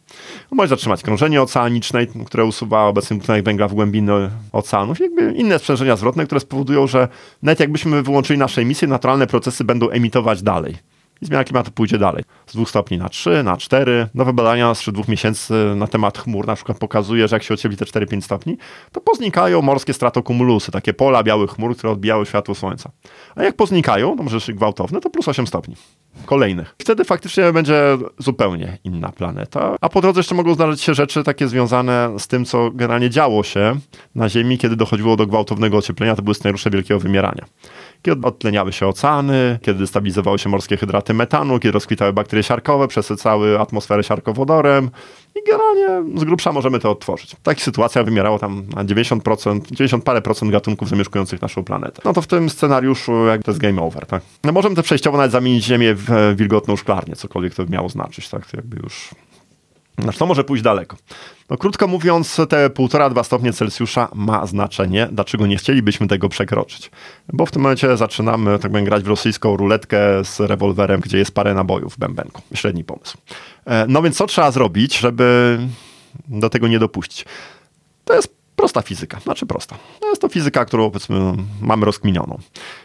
[0.51, 4.99] Może zatrzymać krążenie oceaniczne, które usuwa obecny dwutlenek węgla w głębiny oceanów.
[4.99, 7.07] Jakby inne sprzężenia zwrotne, które spowodują, że
[7.43, 10.77] nawet jakbyśmy wyłączyli nasze emisje, naturalne procesy będą emitować dalej
[11.21, 12.23] i zmiana klimatu pójdzie dalej.
[12.47, 14.07] Z dwóch stopni na trzy, na cztery.
[14.13, 17.77] Nowe badania sprzed dwóch miesięcy na temat chmur na przykład pokazuje, że jak się ociepli
[17.77, 18.57] te 4-5 stopni,
[18.91, 22.91] to poznikają morskie stratokumulusy, takie pola białych chmur, które odbijały światło słońca.
[23.35, 25.75] A jak poznikają, to może gwałtowne, to plus 8 stopni.
[26.25, 26.75] Kolejnych.
[26.77, 29.75] Wtedy faktycznie będzie zupełnie inna planeta.
[29.81, 33.43] A po drodze jeszcze mogą zdarzyć się rzeczy takie związane z tym, co generalnie działo
[33.43, 33.75] się
[34.15, 36.15] na Ziemi, kiedy dochodziło do gwałtownego ocieplenia.
[36.15, 37.45] To były scenariusze wielkiego wymierania
[38.01, 43.59] kiedy odtleniały się oceany, kiedy stabilizowały się morskie hydraty metanu, kiedy rozkwitały bakterie siarkowe, przesycały
[43.59, 44.89] atmosferę siarkowodorem,
[45.35, 47.35] i generalnie z grubsza możemy to odtworzyć.
[47.43, 52.01] Taka sytuacja wymierało tam na 90%, 90 parę procent gatunków zamieszkujących naszą planetę.
[52.05, 54.23] No to w tym scenariuszu jak to jest game over, tak?
[54.43, 58.29] No możemy to przejściowo nawet zamienić Ziemię w e, wilgotną szklarnię, cokolwiek to miało znaczyć,
[58.29, 58.45] tak?
[58.45, 59.09] To jakby już
[59.99, 60.97] znaczy, to może pójść daleko.
[61.49, 65.07] No, krótko mówiąc, te 1,5-2 stopnie Celsjusza ma znaczenie.
[65.11, 66.91] Dlaczego nie chcielibyśmy tego przekroczyć?
[67.33, 71.31] Bo w tym momencie zaczynamy, tak powiem, grać w rosyjską ruletkę z rewolwerem, gdzie jest
[71.31, 72.41] parę nabojów w bębenku.
[72.53, 73.17] Średni pomysł.
[73.65, 75.59] E, no więc co trzeba zrobić, żeby
[76.27, 77.25] do tego nie dopuścić?
[78.05, 79.75] To jest prosta fizyka, znaczy prosta.
[80.01, 82.39] No jest to fizyka, którą powiedzmy mamy rozkminioną.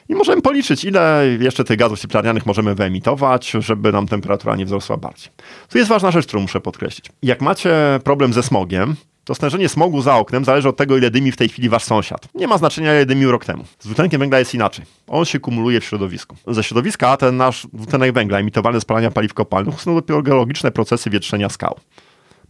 [0.09, 4.97] I możemy policzyć, ile jeszcze tych gazów cieplarnianych możemy wyemitować, żeby nam temperatura nie wzrosła
[4.97, 5.29] bardziej.
[5.69, 7.07] Tu jest ważna rzecz, którą muszę podkreślić.
[7.23, 11.33] Jak macie problem ze smogiem, to stężenie smogu za oknem zależy od tego, ile dymi
[11.33, 12.29] w tej chwili wasz sąsiad.
[12.35, 13.65] Nie ma znaczenia, ile dymił rok temu.
[13.79, 14.85] Z dwutlenkiem węgla jest inaczej.
[15.07, 16.37] On się kumuluje w środowisku.
[16.47, 21.11] Ze środowiska ten nasz dwutlenek węgla emitowany z spalania paliw kopalnych usuną dopiero geologiczne procesy
[21.11, 21.77] wietrzenia skał.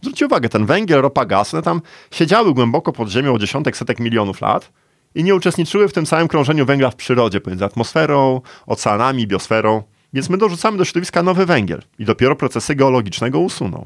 [0.03, 4.41] Zwróćcie uwagę, ten węgiel, ropa, gaz, one tam siedziały głęboko pod ziemią dziesiątek, setek milionów
[4.41, 4.71] lat
[5.15, 9.83] i nie uczestniczyły w tym samym krążeniu węgla w przyrodzie pomiędzy atmosferą, oceanami, biosferą.
[10.13, 13.85] Więc my dorzucamy do środowiska nowy węgiel i dopiero procesy geologiczne go usuną.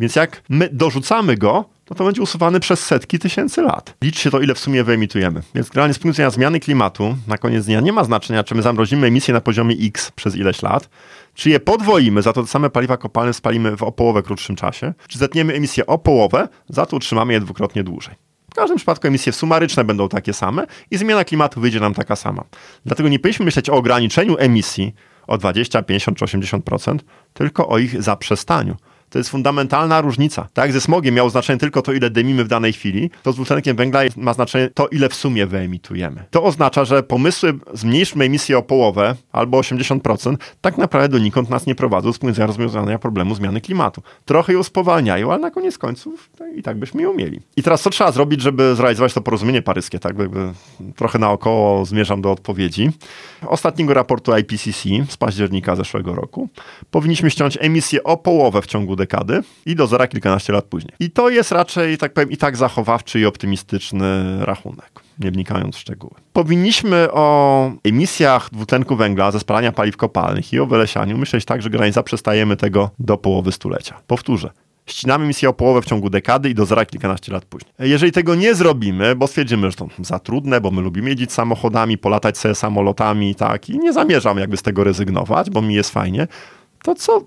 [0.00, 3.94] Więc jak my dorzucamy go, to to będzie usuwany przez setki tysięcy lat.
[4.02, 5.42] Licz się to, ile w sumie wyemitujemy.
[5.54, 8.62] Więc generalnie z punktu widzenia zmiany klimatu, na koniec dnia nie ma znaczenia, czy my
[8.62, 10.88] zamrozimy emisję na poziomie X przez ileś lat,
[11.34, 14.94] czy je podwoimy, za to te same paliwa kopalne spalimy w o połowę krótszym czasie,
[15.08, 18.14] czy zetniemy emisję o połowę, za to utrzymamy je dwukrotnie dłużej.
[18.50, 22.44] W każdym przypadku emisje sumaryczne będą takie same i zmiana klimatu wyjdzie nam taka sama.
[22.86, 24.94] Dlatego nie powinniśmy myśleć o ograniczeniu emisji
[25.26, 26.98] o 20, 50 czy 80%,
[27.32, 28.76] tylko o ich zaprzestaniu.
[29.14, 30.48] To jest fundamentalna różnica.
[30.52, 33.76] Tak, ze smogiem miało znaczenie tylko to, ile dymimy w danej chwili, to z dwutlenkiem
[33.76, 36.24] węgla ma znaczenie to, ile w sumie wyemitujemy.
[36.30, 41.74] To oznacza, że pomysły zmniejszmy emisję o połowę albo 80% tak naprawdę donikąd nas nie
[41.74, 44.02] prowadzą z punktu widzenia rozwiązania problemu zmiany klimatu.
[44.24, 47.40] Trochę ją spowalniają, ale na koniec końców i tak byśmy ją mieli.
[47.56, 49.98] I teraz co trzeba zrobić, żeby zrealizować to porozumienie paryskie?
[49.98, 50.52] Tak, jakby
[50.96, 52.90] trochę naokoło zmierzam do odpowiedzi.
[53.46, 56.48] Ostatniego raportu IPCC z października zeszłego roku
[56.90, 59.03] powinniśmy ściąć emisję o połowę w ciągu dekady
[59.66, 60.94] i do zera kilkanaście lat później.
[61.00, 65.78] I to jest raczej, tak powiem, i tak zachowawczy i optymistyczny rachunek nie wnikając w
[65.78, 66.14] szczegóły.
[66.32, 71.70] Powinniśmy o emisjach dwutlenku węgla ze spalania paliw kopalnych i o wylesianiu myśleć tak, że
[71.70, 74.00] granica przestajemy tego do połowy stulecia.
[74.06, 74.50] Powtórzę.
[74.86, 77.72] Ścinamy emisję o połowę w ciągu dekady i do zera kilkanaście lat później.
[77.78, 81.98] Jeżeli tego nie zrobimy, bo stwierdzimy, że to za trudne, bo my lubimy jeździć samochodami,
[81.98, 86.28] polatać sobie samolotami, tak, i nie zamierzam jakby z tego rezygnować, bo mi jest fajnie,
[86.82, 87.22] to co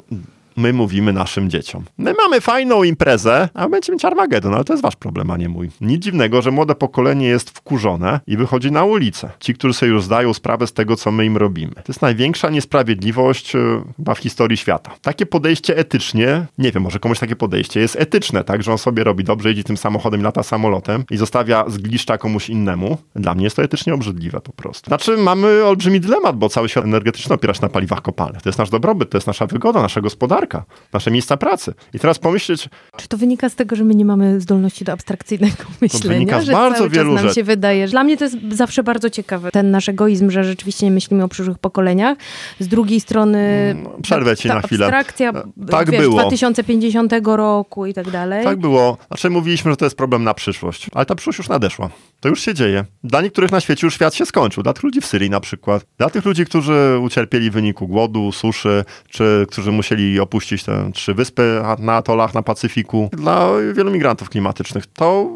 [0.57, 1.83] my mówimy naszym dzieciom.
[1.97, 5.49] My mamy fajną imprezę, a będziemy mieć Armagedon, ale to jest wasz problem, a nie
[5.49, 5.69] mój.
[5.81, 9.29] Nic dziwnego, że młode pokolenie jest wkurzone i wychodzi na ulicę.
[9.39, 11.73] Ci, którzy sobie już zdają sprawę z tego, co my im robimy.
[11.73, 14.91] To jest największa niesprawiedliwość e, chyba w historii świata.
[15.01, 19.03] Takie podejście etycznie, nie wiem, może komuś takie podejście jest etyczne, tak, że on sobie
[19.03, 22.97] robi dobrze, jeździ tym samochodem, lata samolotem i zostawia zgliszcza komuś innemu.
[23.15, 24.87] Dla mnie jest to etycznie obrzydliwe po prostu.
[24.87, 28.41] Znaczy, mamy olbrzymi dylemat, bo cały świat energetyczny opiera się na paliwach kopalnych.
[28.41, 30.46] To jest nasz dobrobyt, to jest nasza wygoda, nasza gospodarka
[30.93, 31.73] nasze miejsca pracy.
[31.93, 32.69] I teraz pomyśleć...
[32.97, 36.07] Czy to wynika z tego, że my nie mamy zdolności do abstrakcyjnego myślenia?
[36.07, 37.35] wynika z że bardzo cały wielu czas nam rzeczy.
[37.35, 37.87] się wydaje.
[37.87, 39.51] Dla mnie to jest zawsze bardzo ciekawe.
[39.51, 42.17] Ten nasz egoizm, że rzeczywiście nie myślimy o przyszłych pokoleniach.
[42.59, 43.75] Z drugiej strony...
[44.01, 44.85] Przerwę ci ta na chwilę.
[44.85, 45.33] abstrakcja
[45.69, 46.19] Tak wiesz, było.
[46.19, 48.43] 2050 roku i tak dalej.
[48.43, 48.97] Tak było.
[49.07, 51.89] Znaczy mówiliśmy, że to jest problem na przyszłość, ale ta przyszłość już nadeszła.
[52.19, 52.85] To już się dzieje.
[53.03, 54.63] Dla niektórych na świecie już świat się skończył.
[54.63, 55.85] Dla tych ludzi w Syrii na przykład.
[55.97, 61.13] Dla tych ludzi, którzy ucierpieli w wyniku głodu, suszy, czy którzy musieli opuścić te trzy
[61.13, 63.09] wyspy na atolach na Pacyfiku.
[63.13, 64.85] Dla wielu migrantów klimatycznych.
[64.87, 65.29] To,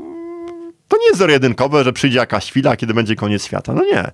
[0.88, 3.74] to nie jest zero-jedynkowe, że przyjdzie jakaś chwila, kiedy będzie koniec świata.
[3.74, 4.12] No nie.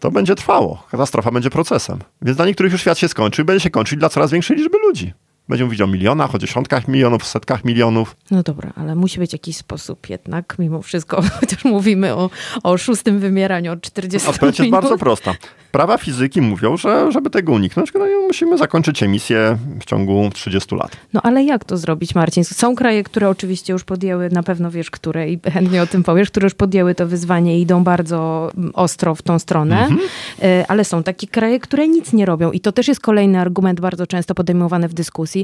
[0.00, 0.86] To będzie trwało.
[0.90, 1.98] Katastrofa będzie procesem.
[2.22, 4.78] Więc dla niektórych już świat się skończy i będzie się kończyć dla coraz większej liczby
[4.78, 5.12] ludzi.
[5.48, 8.16] Będzie mówić o milionach, o dziesiątkach milionów, setkach milionów.
[8.30, 12.30] No dobra, ale musi być jakiś sposób jednak, mimo wszystko, chociaż mówimy o,
[12.62, 15.34] o szóstym wymieraniu od 40 Odpowiedź jest bardzo prosta.
[15.72, 20.96] Prawa fizyki mówią, że żeby tego uniknąć, no, musimy zakończyć emisję w ciągu 30 lat.
[21.12, 22.44] No ale jak to zrobić, Marcin?
[22.44, 26.30] Są kraje, które oczywiście już podjęły, na pewno wiesz, które i chętnie o tym powiesz,
[26.30, 30.00] które już podjęły to wyzwanie i idą bardzo mm, ostro w tą stronę, Mhm.
[30.42, 33.80] E, ale są takie kraje, które nic nie robią i to też jest kolejny argument
[33.80, 35.37] bardzo często podejmowany w dyskusji,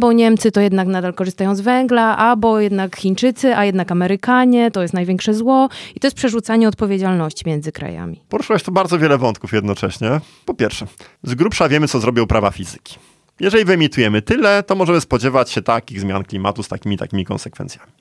[0.00, 4.70] bo Niemcy to jednak nadal korzystają z węgla, a bo jednak Chińczycy, a jednak Amerykanie,
[4.70, 8.22] to jest największe zło i to jest przerzucanie odpowiedzialności między krajami.
[8.28, 10.20] Poruszyłeś tu bardzo wiele wątków jednocześnie.
[10.44, 10.86] Po pierwsze,
[11.22, 12.98] z grubsza wiemy, co zrobią prawa fizyki.
[13.40, 17.92] Jeżeli wyemitujemy tyle, to możemy spodziewać się takich zmian klimatu z takimi takimi konsekwencjami.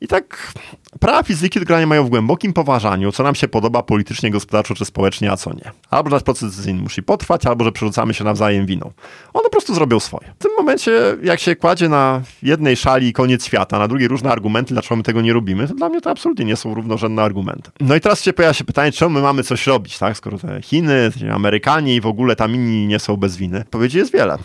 [0.00, 0.52] I tak
[1.00, 5.32] prawa fizyki do mają w głębokim poważaniu, co nam się podoba politycznie, gospodarczo czy społecznie,
[5.32, 5.70] a co nie.
[5.90, 8.92] Albo że nasz proces decyzyjny musi potrwać, albo że przerzucamy się nawzajem winą.
[9.32, 10.34] One po prostu zrobią swoje.
[10.38, 14.74] W tym momencie, jak się kładzie na jednej szali koniec świata, na drugiej różne argumenty,
[14.74, 17.70] dlaczego my tego nie robimy, to dla mnie to absolutnie nie są równorzędne argumenty.
[17.80, 20.16] No i teraz się pojawia się pytanie, czemu my mamy coś robić, tak?
[20.16, 23.60] Skoro te Chiny, Amerykanie i w ogóle tam inni nie są bez winy.
[23.60, 24.38] Odpowiedzi jest wiele.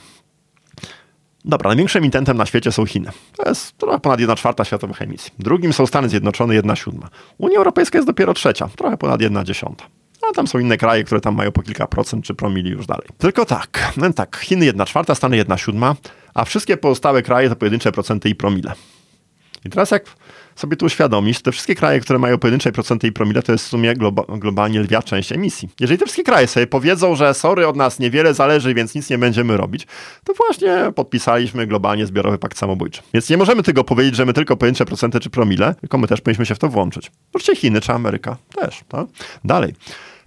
[1.45, 3.11] Dobra, największym intentem na świecie są Chiny.
[3.37, 5.31] To jest trochę ponad 1 czwarta światowych emisji.
[5.39, 7.09] Drugim są Stany Zjednoczone, 1 siódma.
[7.37, 9.85] Unia Europejska jest dopiero trzecia, trochę ponad 1 dziesiąta.
[10.29, 13.07] A tam są inne kraje, które tam mają po kilka procent czy promili już dalej.
[13.17, 15.95] Tylko tak, no tak, Chiny 1 czwarta, Stany 1 siódma,
[16.33, 18.73] a wszystkie pozostałe kraje to pojedyncze procenty i promile.
[19.65, 20.05] I teraz jak
[20.59, 23.67] sobie tu uświadomić, te wszystkie kraje, które mają pojedyncze procenty i promile, to jest w
[23.67, 25.69] sumie globa globalnie lwia część emisji.
[25.79, 29.17] Jeżeli te wszystkie kraje sobie powiedzą, że sorry, od nas niewiele zależy, więc nic nie
[29.17, 29.87] będziemy robić,
[30.23, 33.01] to właśnie podpisaliśmy globalnie zbiorowy pakt samobójczy.
[33.13, 36.21] Więc nie możemy tego powiedzieć, że my tylko pojedyncze procenty czy promile, tylko my też
[36.21, 37.11] powinniśmy się w to włączyć.
[37.33, 38.83] Oczywiście Chiny czy Ameryka też.
[38.89, 39.07] Tak?
[39.43, 39.73] Dalej.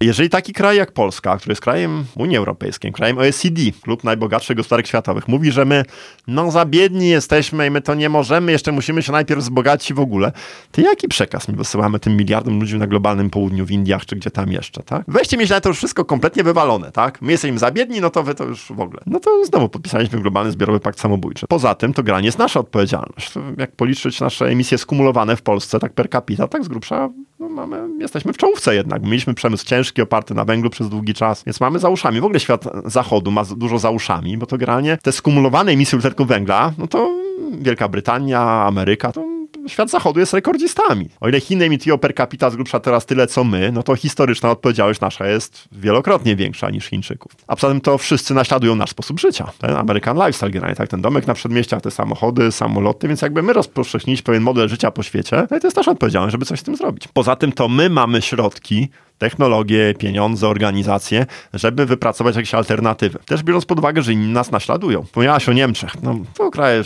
[0.05, 4.87] Jeżeli taki kraj jak Polska, który jest krajem Unii Europejskiej, krajem OECD, klub najbogatszych gospodarek
[4.87, 5.83] światowych, mówi, że my
[6.27, 9.99] no za biedni jesteśmy i my to nie możemy, jeszcze musimy się najpierw wzbogacić w
[9.99, 10.31] ogóle,
[10.71, 14.31] to jaki przekaz my wysyłamy tym miliardom ludzi na globalnym południu, w Indiach czy gdzie
[14.31, 15.03] tam jeszcze, tak?
[15.07, 17.21] Weźcie mieć na to już wszystko kompletnie wywalone, tak?
[17.21, 19.01] My jesteśmy za biedni, no to wy to już w ogóle.
[19.05, 21.45] No to znowu podpisaliśmy globalny zbiorowy pakt samobójczy.
[21.49, 23.33] Poza tym to granie jest nasza odpowiedzialność.
[23.57, 27.09] Jak policzyć nasze emisje skumulowane w Polsce, tak per capita, tak z grubsza
[27.43, 29.03] no mamy, jesteśmy w czołówce jednak.
[29.03, 32.21] Mieliśmy przemysł ciężki, oparty na węglu przez długi czas, więc mamy za uszami.
[32.21, 36.25] W ogóle świat zachodu ma dużo za uszami, bo to granie, te skumulowane emisje dwutlenku
[36.25, 37.09] węgla, no to
[37.51, 39.32] Wielka Brytania, Ameryka, to
[39.67, 41.09] świat zachodu jest rekordzistami.
[41.19, 44.51] O ile Chiny emitują per capita z grubsza teraz tyle, co my, no to historyczna
[44.51, 47.31] odpowiedzialność nasza jest wielokrotnie większa niż Chińczyków.
[47.47, 49.51] A poza tym to wszyscy naśladują nasz sposób życia.
[49.59, 50.89] Ten American lifestyle generalnie, tak?
[50.89, 55.03] Ten domek na przedmieściach, te samochody, samoloty, więc jakby my rozpowszechniliśmy pewien model życia po
[55.03, 57.07] świecie, no i to jest nasza odpowiedzialność, żeby coś z tym zrobić.
[57.13, 63.19] Poza tym to my mamy środki, technologie, pieniądze, organizacje, żeby wypracować jakieś alternatywy.
[63.25, 65.03] Też biorąc pod uwagę, że inni nas naśladują.
[65.03, 66.03] Wspomniałaś o Niemczech.
[66.03, 66.81] No, to kraj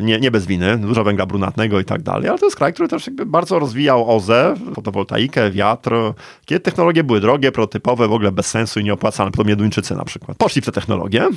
[0.00, 2.88] nie, nie bez winy, dużo węgla brunatnego i tak dalej, ale to jest kraj, który
[2.88, 5.90] też jakby bardzo rozwijał OZE, fotowoltaikę, wiatr.
[6.44, 10.36] Kiedy technologie były drogie, prototypowe, w ogóle bez sensu i nieopłacalne, podobnie Duńczycy na przykład.
[10.38, 11.28] Poszli w te technologie,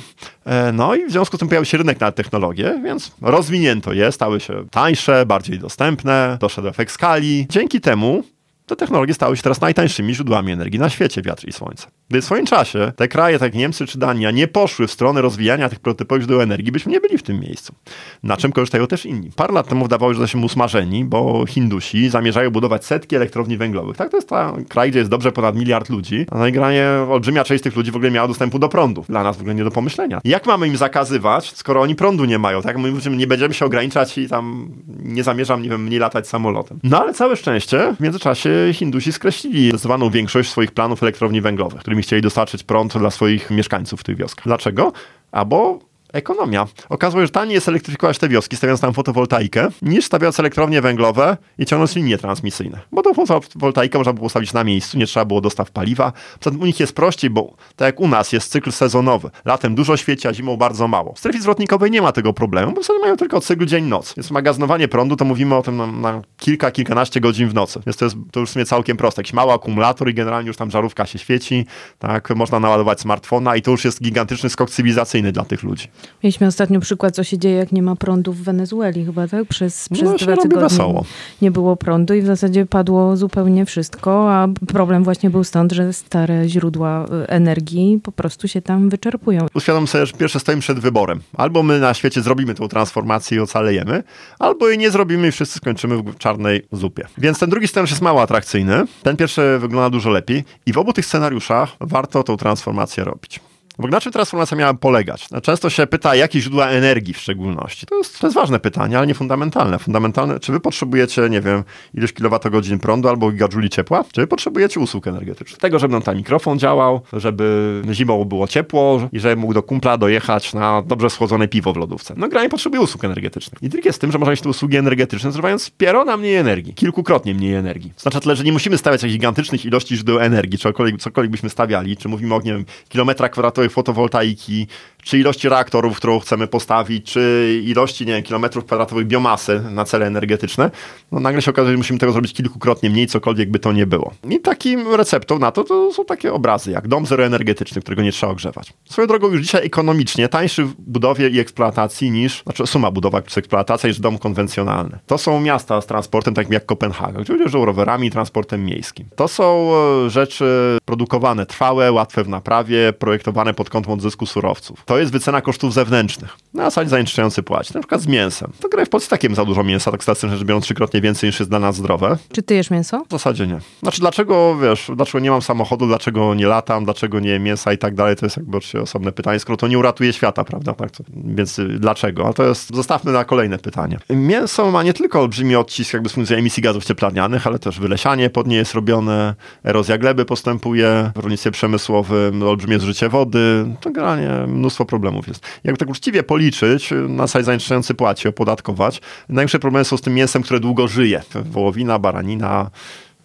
[0.44, 4.12] e, no i w związku z tym pojawił się rynek na technologie, więc rozwinięto je,
[4.12, 7.46] stały się tańsze, bardziej dostępne, doszedł efekt skali.
[7.50, 8.24] Dzięki temu
[8.66, 11.86] te technologie stały się teraz najtańszymi źródłami energii na świecie, wiatr i słońce.
[12.12, 15.22] Gdy w swoim czasie te kraje, tak jak Niemcy czy Dania, nie poszły w stronę
[15.22, 17.74] rozwijania tych prototypowych źródeł energii, byśmy nie byli w tym miejscu.
[18.22, 19.30] Na czym korzystają też inni.
[19.36, 23.96] Parę lat temu wydawało się, że jesteśmy usmażeni, bo Hindusi zamierzają budować setki elektrowni węglowych.
[23.96, 27.64] Tak, to jest ta kraj, gdzie jest dobrze ponad miliard ludzi, a najgranie olbrzymia część
[27.64, 29.04] tych ludzi w ogóle miała dostępu do prądu.
[29.08, 30.20] Dla nas w ogóle nie do pomyślenia.
[30.24, 32.78] Jak mamy im zakazywać, skoro oni prądu nie mają, tak?
[32.78, 34.68] My nie będziemy się ograniczać i tam
[35.02, 36.78] nie zamierzam, nie wiem, mniej latać samolotem.
[36.82, 42.01] No ale całe szczęście w międzyczasie Hindusi skreślili zdecydowaną większość swoich planów elektrowni węglowych, którymi
[42.02, 44.44] chcieli dostarczyć prąd dla swoich mieszkańców w tych wioskach.
[44.44, 44.92] Dlaczego?
[45.32, 45.78] Albo
[46.12, 46.66] ekonomia.
[46.88, 51.36] Okazuje się, że taniej jest elektryfikować te wioski, stawiając tam fotowoltaikę, niż stawiając elektrownie węglowe
[51.58, 52.78] i ciągnąc linie transmisyjne.
[52.92, 56.12] Bo tą fotowoltaikę można było postawić na miejscu, nie trzeba było dostaw paliwa.
[56.40, 59.30] Poza u nich jest prościej, bo tak jak u nas jest cykl sezonowy.
[59.44, 61.12] Latem dużo świeci, a zimą bardzo mało.
[61.12, 64.14] W strefie zwrotnikowej nie ma tego problemu, bo sobie mają tylko cykl dzień-noc.
[64.16, 67.80] Więc magazynowanie prądu to mówimy o tym na, na, kilka, kilkanaście godzin w nocy.
[67.86, 69.20] Więc to jest to już w sumie całkiem proste.
[69.20, 71.66] Jakiś mały akumulator i generalnie już tam żarówka się świeci.
[71.98, 75.88] Tak, można naładować smartfona i to już jest gigantyczny skok cywilizacyjny dla tych ludzi.
[76.24, 79.44] Mieliśmy ostatnio przykład, co się dzieje, jak nie ma prądu w Wenezueli chyba, tak?
[79.44, 81.04] Przez, przez no, dwa tygodnie wesoło.
[81.42, 85.92] nie było prądu i w zasadzie padło zupełnie wszystko, a problem właśnie był stąd, że
[85.92, 89.46] stare źródła y, energii po prostu się tam wyczerpują.
[89.54, 91.20] Uświadom sobie, że pierwsze stoimy przed wyborem.
[91.36, 94.02] Albo my na świecie zrobimy tą transformację i ocalejemy,
[94.38, 97.06] albo jej nie zrobimy i wszyscy skończymy w czarnej zupie.
[97.18, 98.84] Więc ten drugi scenariusz jest mało atrakcyjny.
[99.02, 103.51] Ten pierwszy wygląda dużo lepiej i w obu tych scenariuszach warto tą transformację robić.
[103.78, 105.30] Bo na czym transformacja miała polegać?
[105.30, 107.86] No, często się pyta, jakie źródła energii w szczególności.
[107.86, 109.78] To jest, to jest ważne pytanie, ale nie fundamentalne.
[109.78, 114.04] Fundamentalne, czy wy potrzebujecie, nie wiem, ileś kilowatogodzin prądu albo gigajuli ciepła?
[114.12, 115.60] Czy wy potrzebujecie usług energetycznych?
[115.60, 119.98] Tego, żeby nam ten mikrofon działał, żeby zimą było ciepło i żeby mógł do kumpla
[119.98, 122.14] dojechać na dobrze schłodzone piwo w lodówce.
[122.16, 123.62] No granie potrzebuje usług energetycznych.
[123.62, 126.74] I trik jest tym, że można mieć te usługi energetyczne, zużywając piero na mniej energii.
[126.74, 127.92] Kilkukrotnie mniej energii.
[127.96, 132.08] Znaczy tyle, że nie musimy stawiać gigantycznych ilości źródeł energii, cokolwiek, cokolwiek byśmy stawiali, czy
[132.08, 133.30] mówimy o, nie wiem, kilometrach
[133.62, 134.66] kwadratowych fotowoltaiki,
[135.02, 140.06] czy ilości reaktorów, którą chcemy postawić, czy ilości, nie wiem, kilometrów kwadratowych biomasy na cele
[140.06, 140.70] energetyczne,
[141.12, 144.12] no nagle się okazuje, że musimy tego zrobić kilkukrotnie mniej, cokolwiek by to nie było.
[144.30, 148.32] I takim receptą na to, to są takie obrazy, jak dom zeroenergetyczny, którego nie trzeba
[148.32, 148.72] ogrzewać.
[148.84, 153.38] Swoją drogą już dzisiaj ekonomicznie tańszy w budowie i eksploatacji niż, znaczy suma budowa plus
[153.38, 154.98] eksploatacja niż dom konwencjonalny.
[155.06, 159.06] To są miasta z transportem, takim jak Kopenhaga, gdzie ludzie rowerami i transportem miejskim.
[159.16, 159.72] To są
[160.06, 164.84] e, rzeczy produkowane trwałe, łatwe w naprawie, projektowane pod kątem odzysku surowców.
[164.92, 166.36] To jest wycena kosztów zewnętrznych.
[166.54, 167.74] Na zasadzie zanieczyszczający płaci.
[167.74, 168.52] Na przykład z mięsem.
[168.60, 171.40] To grę w Polsce takim za dużo mięsa, tak statystycznie rzecz biorąc trzykrotnie więcej niż
[171.40, 172.18] jest dla nas zdrowe.
[172.32, 173.04] Czy ty jesz mięso?
[173.08, 173.58] W zasadzie nie.
[173.82, 177.78] Znaczy dlaczego, wiesz, dlaczego nie mam samochodu, dlaczego nie latam, dlaczego nie jem mięsa i
[177.78, 180.72] tak dalej, to jest jakby oczywiście osobne pytanie, skoro to nie uratuje świata, prawda?
[180.74, 182.28] Tak, to, więc y, dlaczego?
[182.28, 183.98] A to jest, zostawmy na kolejne pytanie.
[184.10, 188.30] Mięso ma nie tylko olbrzymi odcisk jakby z funkcji emisji gazów cieplarnianych, ale też wylesianie
[188.30, 194.46] pod nie jest robione, erozja gleby postępuje w rolnictwie przemysłowym, olbrzymie zużycie wody, to generalnie
[194.46, 195.46] mnóstwo problemów jest.
[195.64, 200.42] Jakby tak uczciwie policzyć, na zasadzie zanieczyszczający płaci, opodatkować, największe problemy są z tym mięsem,
[200.42, 201.22] które długo żyje.
[201.34, 202.70] Wołowina, baranina,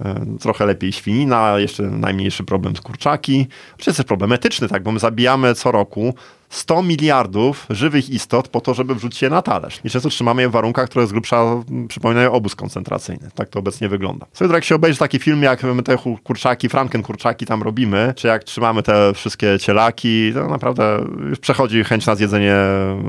[0.06, 3.48] e, trochę lepiej świnina, jeszcze najmniejszy problem z kurczaki.
[3.74, 6.13] Oczywiście jest problem etyczny, tak, bo my zabijamy co roku
[6.49, 9.79] 100 miliardów żywych istot po to, żeby wrzucić je na talerz.
[9.83, 13.29] I często trzymamy je w warunkach, które z grubsza przypominają obóz koncentracyjny.
[13.36, 14.25] Tak to obecnie wygląda.
[14.33, 18.27] Sobie jak się obejrzy taki film, jak my te kurczaki, franken kurczaki tam robimy, czy
[18.27, 22.55] jak trzymamy te wszystkie cielaki, to naprawdę już przechodzi chęć na zjedzenie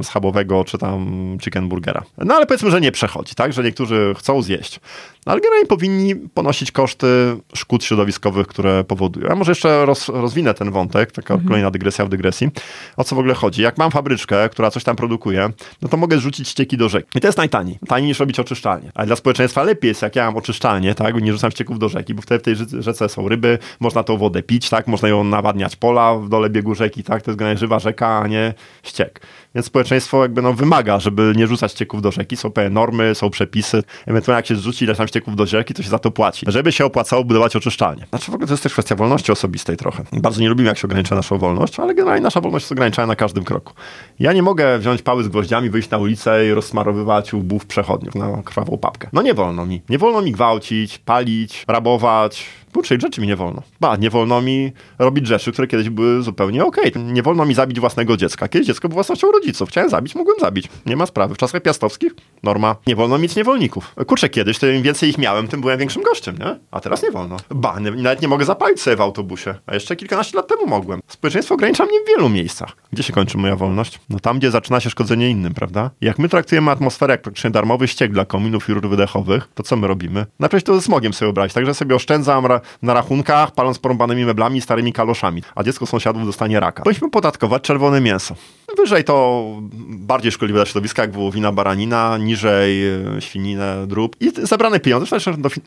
[0.02, 2.02] schabowego, czy tam chicken burgera.
[2.18, 3.52] No ale powiedzmy, że nie przechodzi, tak?
[3.52, 4.80] Że niektórzy chcą zjeść.
[5.26, 7.06] No, ale generalnie powinni ponosić koszty
[7.54, 9.28] szkód środowiskowych, które powodują.
[9.28, 11.48] Ja może jeszcze roz, rozwinę ten wątek, taka mhm.
[11.48, 12.48] kolejna dygresja w dygresji.
[12.96, 13.62] O co w ogóle ogóle chodzi.
[13.62, 15.50] Jak mam fabryczkę, która coś tam produkuje,
[15.82, 17.18] no to mogę zrzucić ścieki do rzeki.
[17.18, 17.78] I to jest najtaniej.
[17.88, 18.92] Taniej niż robić oczyszczalnię.
[18.94, 21.22] Ale dla społeczeństwa lepiej jest, jak ja mam oczyszczalnię, tak?
[21.22, 24.42] Nie rzucam ścieków do rzeki, bo wtedy w tej rzece są ryby, można tą wodę
[24.42, 24.86] pić, tak?
[24.86, 27.22] Można ją nawadniać pola w dole biegu rzeki, tak?
[27.22, 29.20] To jest generalnie żywa rzeka, a nie ściek.
[29.54, 32.36] Więc społeczeństwo jakby no, wymaga, żeby nie rzucać ścieków do rzeki.
[32.36, 33.82] Są pewne normy, są przepisy.
[34.06, 36.46] Ewentualnie jak się zrzuci ileś tam ścieków do rzeki, to się za to płaci.
[36.48, 38.06] Żeby się opłacało budować oczyszczalnie.
[38.10, 40.04] Znaczy w ogóle to jest też kwestia wolności osobistej trochę.
[40.12, 43.16] Bardzo nie lubimy, jak się ogranicza naszą wolność, ale generalnie nasza wolność jest ograniczana na
[43.16, 43.72] każdym kroku.
[44.18, 48.42] Ja nie mogę wziąć pały z gwoździami, wyjść na ulicę i rozsmarowywać łbów przechodniów na
[48.42, 49.08] krwawą papkę.
[49.12, 49.82] No nie wolno mi.
[49.88, 53.62] Nie wolno mi gwałcić, palić, rabować, uczyć rzeczy mi nie wolno.
[53.80, 56.92] Ba, nie wolno mi robić rzeczy, które kiedyś były zupełnie okej.
[56.92, 57.02] Okay.
[57.02, 58.48] Nie wolno mi zabić własnego dziecka.
[58.48, 59.68] Kiedyś dziecko było własnością rodziców.
[59.68, 60.68] Chciałem zabić, mogłem zabić.
[60.86, 61.34] Nie ma sprawy.
[61.34, 62.76] W czasach piastowskich norma.
[62.86, 63.94] Nie wolno mieć niewolników.
[64.06, 66.58] Kurczę, kiedyś to im więcej ich miałem, tym byłem większym gościem, nie?
[66.70, 67.36] A teraz nie wolno.
[67.50, 69.54] Ba, nawet nie mogę zapalić sobie w autobusie.
[69.66, 71.00] A jeszcze kilkanaście lat temu mogłem.
[71.08, 72.76] Społeczeństwo ogranicza mnie w wielu miejscach.
[72.92, 74.00] Gdzie się kończy moja wolność?
[74.10, 75.90] No tam, gdzie zaczyna się szkodzenie innym, prawda?
[76.00, 79.76] Jak my traktujemy atmosferę jak praktycznie darmowy ściek dla kominów i rur wydechowych, to co
[79.76, 80.26] my robimy?
[80.38, 82.46] Najpierw to ze smogiem sobie obrać, także sobie oszczędzam
[82.82, 86.82] na rachunkach, paląc porąbanymi meblami i starymi kaloszami, a dziecko sąsiadów dostanie raka.
[86.82, 88.34] Powinniśmy podatkować czerwone mięso.
[88.76, 89.44] Wyżej to
[89.88, 95.16] bardziej szkodliwe dla środowiska, jak wołowina, baranina, niżej e, świninę, drób i zebrane pieniądze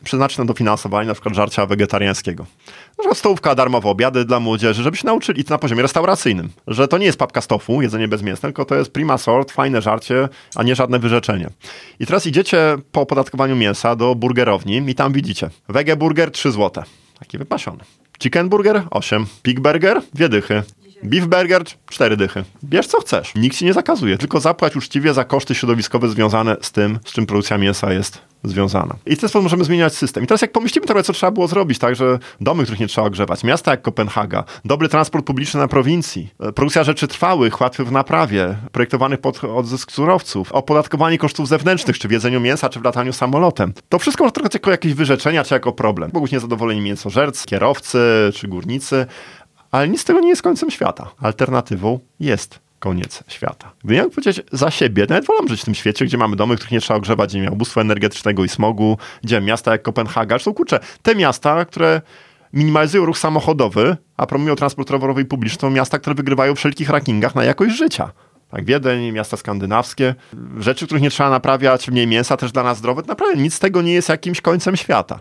[0.04, 2.46] przeznaczyć na dofinansowanie na przykład żarcia wegetariańskiego.
[2.88, 6.88] Na przykład stołówka, darmowe obiady dla młodzieży, żeby się nauczyli to na poziomie restauracyjnym, że
[6.88, 10.62] to nie jest papka stofu, jedzenie bezmięsne, tylko to jest prima sort, fajne żarcie, a
[10.62, 11.50] nie żadne wyrzeczenie.
[12.00, 16.82] I teraz idziecie po opodatkowaniu mięsa do burgerowni i tam widzicie, wege burger 3 złote.
[17.18, 17.84] Taki wypasiony.
[18.22, 20.62] Chicken burger 8, pig burger 2 dychy.
[21.02, 22.44] Beef burger, cztery dychy.
[22.64, 23.34] Bierz co chcesz.
[23.34, 27.26] Nikt ci nie zakazuje, tylko zapłać uczciwie za koszty środowiskowe związane z tym, z czym
[27.26, 28.94] produkcja mięsa jest związana.
[29.06, 30.24] I w ten sposób możemy zmieniać system.
[30.24, 33.06] I teraz jak pomyślimy trochę, co trzeba było zrobić, tak, że domy, których nie trzeba
[33.06, 37.92] ogrzewać, miasta jak Kopenhaga, dobry transport publiczny na prowincji, e, produkcja rzeczy trwałych, łatwych w
[37.92, 43.12] naprawie, projektowanych pod odzysk surowców, opodatkowanie kosztów zewnętrznych, czy w jedzeniu mięsa, czy w lataniu
[43.12, 43.72] samolotem.
[43.88, 46.10] To wszystko może trochę jako jakieś wyrzeczenia, czy jako problem.
[46.14, 47.98] Mogą być niezadowoleni mięsożercy, kierowcy,
[48.34, 49.06] czy górnicy,
[49.72, 51.10] ale nic z tego nie jest końcem świata.
[51.20, 53.72] Alternatywą jest koniec świata.
[53.84, 56.72] Gdy miałem powiedzieć za siebie, nawet wolę żyć w tym świecie, gdzie mamy domy, których
[56.72, 60.54] nie trzeba ogrzewać, gdzie nie ma ubóstwa energetycznego i smogu, gdzie miasta jak Kopenhaga, są
[60.54, 62.00] kurczę, te miasta, które
[62.52, 66.90] minimalizują ruch samochodowy, a promują transport rowerowy i publiczny, to miasta, które wygrywają w wszelkich
[66.90, 68.12] rankingach na jakość życia.
[68.50, 70.14] Tak, Wiedeń, miasta skandynawskie,
[70.58, 73.82] rzeczy, których nie trzeba naprawiać, mniej mięsa też dla nas zdrowe, naprawdę nic z tego
[73.82, 75.20] nie jest jakimś końcem świata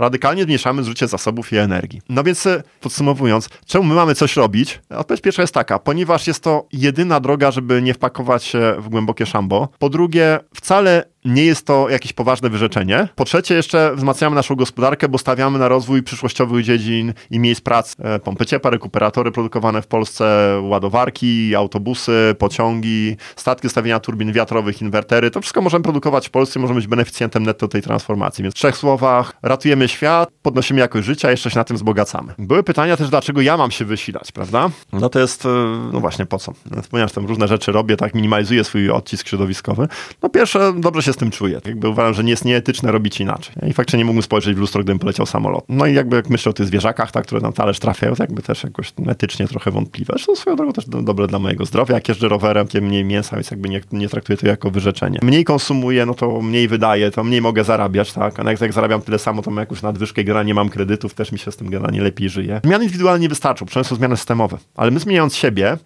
[0.00, 2.00] radykalnie zmniejszamy zużycie zasobów i energii.
[2.08, 4.80] No więc e, podsumowując, czemu my mamy coś robić?
[4.90, 9.26] Odpowiedź pierwsza jest taka, ponieważ jest to jedyna droga, żeby nie wpakować się w głębokie
[9.26, 9.68] szambo.
[9.78, 13.08] Po drugie, wcale nie jest to jakieś poważne wyrzeczenie.
[13.14, 17.94] Po trzecie, jeszcze wzmacniamy naszą gospodarkę, bo stawiamy na rozwój przyszłościowych dziedzin i miejsc pracy.
[17.98, 25.30] E, pompy ciepła, rekuperatory produkowane w Polsce, ładowarki, autobusy, pociągi, statki stawienia turbin wiatrowych, inwertery.
[25.30, 28.42] To wszystko możemy produkować w Polsce, możemy być beneficjentem netto tej transformacji.
[28.42, 32.34] Więc w trzech słowach, ratujemy świat, podnosimy jakość życia, jeszcze się na tym wzbogacamy.
[32.38, 34.70] Były pytania też, dlaczego ja mam się wysilać, prawda?
[34.92, 35.48] No to jest, e,
[35.92, 36.52] no właśnie, po co?
[36.90, 39.88] Ponieważ tam różne rzeczy robię, tak, minimalizuję swój odcisk środowiskowy.
[40.22, 41.60] No pierwsze, dobrze się tym czuję.
[41.64, 43.54] Jakby uważam, że nie jest nieetyczne robić inaczej.
[43.66, 45.64] I faktycznie nie mógłbym spojrzeć w lustro, gdybym poleciał samolot.
[45.68, 48.42] No i jakby jak myślę o tych zwierzakach, tak, które na talerz trafiają, to jakby
[48.42, 50.12] też jakoś etycznie trochę wątpliwe.
[50.12, 51.94] Zresztą swoją drogą też dobre dla mojego zdrowia.
[51.94, 55.18] Jak jeżdżę rowerem, tym mniej mięsa, więc jakby nie, nie traktuję to jako wyrzeczenie.
[55.22, 58.40] Mniej konsumuję, no to mniej wydaję, to mniej mogę zarabiać, tak?
[58.40, 61.32] A jak, jak zarabiam tyle samo, to mam jakąś nadwyżkę, gra nie mam kredytów, też
[61.32, 62.60] mi się z tym generalnie lepiej żyje.
[62.64, 64.58] Zmiany indywidualne nie wystarczą, przynajmniej są zmiany systemowe.
[64.76, 65.76] Ale my zmieniając siebie,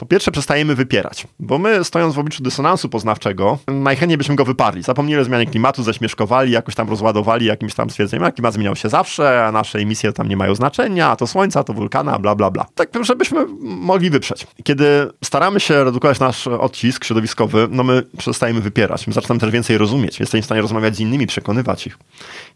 [0.00, 4.82] po pierwsze przestajemy wypierać, bo my stojąc w obliczu dysonansu poznawczego, najchętniej byśmy go wyparli.
[4.82, 8.88] Zapomnieli o zmianie klimatu, ześmieszkowali, jakoś tam rozładowali jakimś tam stwierdzeniem, a klimat zmieniał się
[8.88, 12.50] zawsze, a nasze emisje tam nie mają znaczenia, a to słońca, to wulkana, bla, bla,
[12.50, 12.66] bla.
[12.74, 14.46] Tak, żebyśmy mogli wyprzeć.
[14.64, 19.06] Kiedy staramy się redukować nasz odcisk środowiskowy, no my przestajemy wypierać.
[19.06, 20.20] My zaczynamy też więcej rozumieć.
[20.20, 21.98] Jesteśmy w stanie rozmawiać z innymi, przekonywać ich.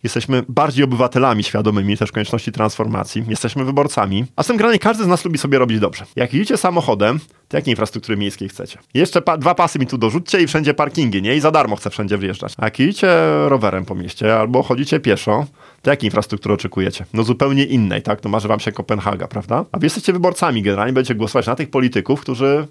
[0.03, 3.24] Jesteśmy bardziej obywatelami świadomymi też konieczności transformacji.
[3.28, 4.24] Jesteśmy wyborcami.
[4.36, 6.05] A z tym granie każdy z nas lubi sobie robić dobrze.
[6.16, 8.78] Jak jedziecie samochodem, to jakiej infrastruktury miejskiej chcecie?
[8.95, 11.37] Jeszcze pa dwa pasy mi tu dorzućcie i wszędzie parkingi, nie?
[11.37, 12.55] I za darmo chcę wszędzie wjeżdżać.
[12.59, 13.09] A jedziecie
[13.49, 15.47] rowerem po mieście albo chodzicie pieszo,
[15.82, 17.05] to jakiej infrastruktury oczekujecie?
[17.12, 18.20] No zupełnie innej, tak?
[18.20, 19.64] To marzy wam się Kopenhaga, prawda?
[19.72, 22.66] A wy jesteście wyborcami generalnie, będziecie głosować na tych polityków, którzy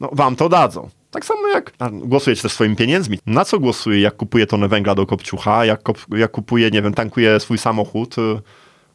[0.00, 0.88] no, wam to dadzą.
[1.10, 3.18] Tak samo jak głosujecie też swoimi pieniędzmi.
[3.26, 6.94] Na co głosuję, jak kupuję tonę węgla do kopciucha, jak, kop, jak kupuję, nie wiem,
[6.94, 8.22] tankuję swój samochód y,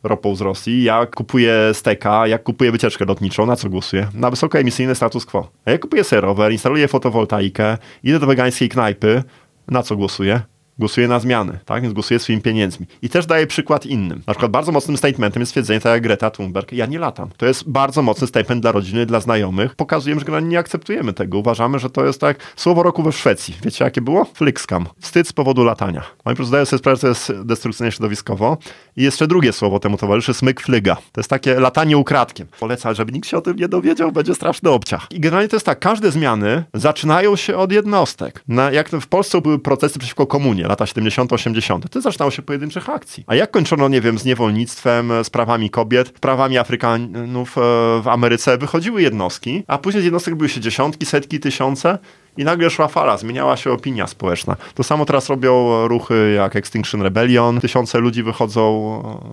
[0.03, 4.07] ropą z Rosji, jak kupuję steka, jak kupuję wycieczkę lotniczą, na co głosuję?
[4.13, 5.51] Na wysokoemisyjny status quo.
[5.65, 9.23] A jak kupuję sobie rower, instaluję fotowoltaikę, idę do wegańskiej knajpy,
[9.67, 10.41] na co głosuję?
[10.79, 11.81] Głosuje na zmiany, tak?
[11.81, 12.85] Więc głosuje swoimi pieniędzmi.
[13.01, 14.21] I też daje przykład innym.
[14.27, 17.29] Na przykład bardzo mocnym statementem jest stwierdzenie tak jak Greta Thunberg, ja nie latam.
[17.37, 19.75] To jest bardzo mocny statement dla rodziny, dla znajomych.
[19.75, 21.37] Pokazujemy, że nie akceptujemy tego.
[21.37, 23.55] Uważamy, że to jest tak słowo roku we Szwecji.
[23.63, 24.25] Wiecie jakie było?
[24.25, 24.85] Flixcam.
[24.99, 25.99] Wstyd z powodu latania.
[25.99, 28.57] Oni po prostu zdają sobie sprawę, że to jest destrukcyjne środowiskowo.
[28.97, 30.95] I jeszcze drugie słowo temu towarzyszy, smyk flyga.
[30.95, 32.47] To jest takie latanie ukradkiem.
[32.59, 35.07] Polecam, żeby nikt się o tym nie dowiedział, będzie straszny obciach.
[35.11, 38.43] I generalnie to jest tak, każde zmiany zaczynają się od jednostek.
[38.47, 41.79] Na, jak w Polsce były procesy przeciwko komunie, lata 70-80.
[41.89, 43.23] To zaczynało się pojedynczych akcji.
[43.27, 47.61] A jak kończono, nie wiem, z niewolnictwem, z prawami kobiet, prawami Afrykanów e,
[48.01, 51.97] w Ameryce, wychodziły jednostki, a później z jednostek były się dziesiątki, setki, tysiące
[52.37, 54.55] i nagle szła fala, zmieniała się opinia społeczna.
[54.75, 57.59] To samo teraz robią ruchy jak Extinction Rebellion.
[57.59, 58.63] Tysiące ludzi wychodzą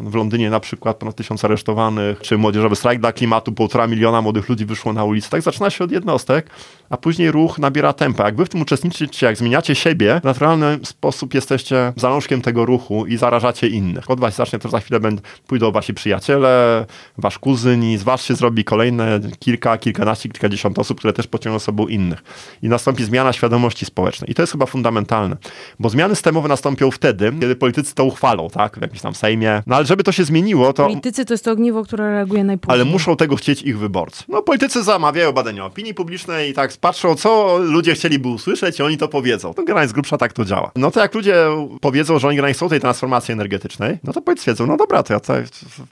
[0.01, 4.49] w Londynie na przykład, ponad tysiąc aresztowanych, czy młodzieżowy strajk dla klimatu, półtora miliona młodych
[4.49, 5.31] ludzi wyszło na ulicę.
[5.31, 6.51] Tak zaczyna się od jednostek,
[6.91, 8.25] a później ruch nabiera tempa.
[8.25, 13.07] Jak wy w tym uczestniczycie, jak zmieniacie siebie, w naturalny sposób jesteście zalążkiem tego ruchu
[13.07, 14.11] i zarażacie innych.
[14.11, 16.87] Od was zacznie to za chwilę będą, pójdą wasi przyjaciele,
[17.19, 21.59] wasz kuzyn i z was się zrobi kolejne kilka, kilkanaście, kilkadziesiąt osób, które też pociągną
[21.59, 22.23] sobą innych.
[22.63, 24.31] I nastąpi nastąpi zmiana świadomości społecznej.
[24.31, 25.37] I to jest chyba fundamentalne,
[25.79, 29.63] bo zmiany systemowe nastąpią wtedy, kiedy politycy to uchwalą, tak, w jakimś tam Sejmie.
[29.67, 30.87] No ale żeby to się zmieniło, to...
[30.87, 32.75] Politycy to jest to ogniwo, które reaguje najpóźniej.
[32.75, 34.25] Ale muszą tego chcieć ich wyborcy.
[34.29, 38.99] No politycy zamawiają badania opinii publicznej i tak patrzą, co ludzie chcieliby usłyszeć i oni
[38.99, 39.55] to powiedzą.
[39.57, 40.71] No generalnie z grubsza tak to działa.
[40.77, 41.37] No to jak ludzie
[41.81, 45.15] powiedzą, że oni generalnie chcą tej transformacji energetycznej, no to politycy wiedzą, no dobra, to
[45.15, 45.21] ja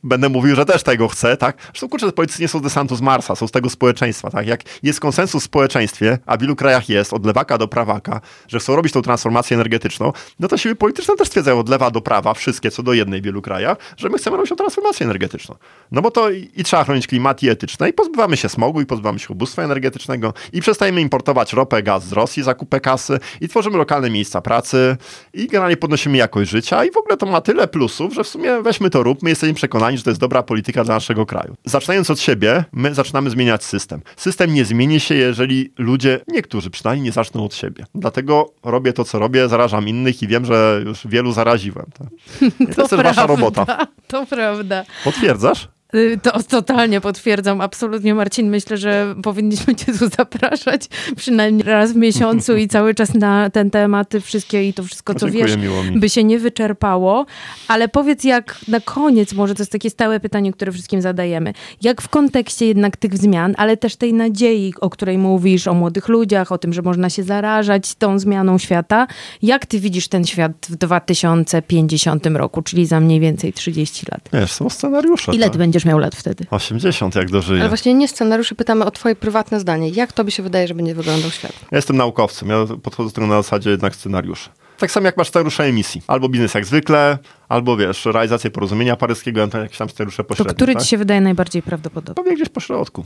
[0.04, 1.56] będę mówił, że też tego chcę, tak?
[1.66, 4.46] Zresztą kurczę, politycy nie są desantu z Marsa, są z tego społeczeństwa, tak?
[4.46, 8.58] Jak jest konsensus w społeczeństwie, a w wielu krajach jest, od lewaka do prawaka, że
[8.58, 12.34] chcą robić tą transformację energetyczną, no to siły polityczne też stwierdzają od lewa do prawa,
[12.34, 15.54] wszystkie co do jednej w wielu krajach, że my chcemy robić tą transformację energetyczną.
[15.92, 18.86] No bo to i, i trzeba chronić klimat i etyczne i pozbywamy się smogu i
[18.86, 23.48] pozbywamy się ubóstwa energetycznego i przestajemy importować ropę, gaz z Rosji za kupę kasy i
[23.48, 24.96] tworzymy lokalne miejsca pracy
[25.32, 28.62] i generalnie podnosimy jakość życia i w ogóle to ma tyle plusów, że w sumie
[28.62, 31.54] weźmy to róbmy, jesteśmy przekonani, że to jest dobra polityka dla naszego kraju.
[31.64, 34.00] Zaczynając od siebie, my zaczynamy zmieniać system.
[34.16, 37.86] System nie zmieni się, jeżeli ludzie, niektórzy przynajmniej nie zaczną od siebie.
[37.94, 41.86] Dlatego robię to, co robię, zarażam innych i wiem, że już wielu zaraziłem.
[41.98, 42.04] To,
[42.66, 43.86] to, to jest też wasza robota.
[44.06, 44.84] To prawda.
[45.04, 45.68] Potwierdzasz?
[45.94, 48.50] Y, to totalnie potwierdzam, absolutnie Marcin.
[48.50, 53.70] Myślę, że powinniśmy cię tu zapraszać przynajmniej raz w miesiącu i cały czas na ten
[53.70, 55.52] temat wszystkie i to wszystko, co wiesz,
[55.96, 57.26] by się nie wyczerpało.
[57.68, 61.52] Ale powiedz jak na koniec, może to jest takie stałe pytanie, które wszystkim zadajemy.
[61.82, 66.08] Jak w kontekście jednak tych zmian, ale też tej nadziei, o której mówisz, o młodych
[66.08, 69.06] ludziach, o tym, że można się zarażać tą zmianą świata,
[69.42, 74.28] jak ty widzisz ten świat w 2050 roku, czyli za mniej więcej 30 lat?
[74.32, 75.32] Wiesz, są scenariusze.
[75.34, 75.52] Ile tak.
[75.52, 76.46] ty będziesz miał lat wtedy?
[76.50, 77.60] 80, jak dożyję.
[77.60, 79.88] Ale właśnie nie scenariusze, pytamy o twoje prywatne zdanie.
[79.88, 81.52] Jak tobie się wydaje, że będzie wyglądał świat?
[81.70, 84.50] Ja jestem naukowcem, ja podchodzę do tego na zasadzie jednak scenariuszy.
[84.78, 86.02] Tak samo jak masz scenariusze emisji.
[86.06, 87.18] Albo biznes jak zwykle,
[87.48, 90.54] albo wiesz, realizację porozumienia paryskiego, to jakieś tam scenariusze To pośrednie.
[90.54, 90.82] który tak?
[90.82, 92.14] ci się wydaje najbardziej prawdopodobny?
[92.14, 93.04] Pewnie gdzieś po środku.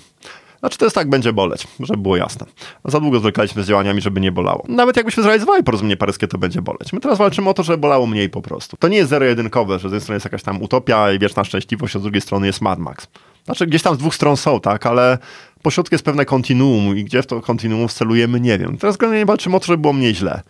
[0.61, 2.47] Znaczy to jest tak, będzie boleć, żeby było jasne.
[2.85, 4.65] Za długo zwlekaliśmy z działaniami, żeby nie bolało.
[4.69, 6.93] Nawet jakbyśmy zrealizowali porozumienie paryskie, to będzie boleć.
[6.93, 8.77] My teraz walczymy o to, żeby bolało mniej po prostu.
[8.77, 11.97] To nie jest zero-jedynkowe, że z jednej strony jest jakaś tam utopia i wieczna szczęśliwość,
[11.97, 13.07] a z drugiej strony jest Mad Max.
[13.45, 15.19] Znaczy gdzieś tam z dwóch stron są, tak, ale
[15.63, 18.77] pośrodku jest pewne kontinuum i gdzie w to kontinuum celujemy, nie wiem.
[18.79, 20.41] Teraz generalnie walczymy o to, żeby było mniej źle.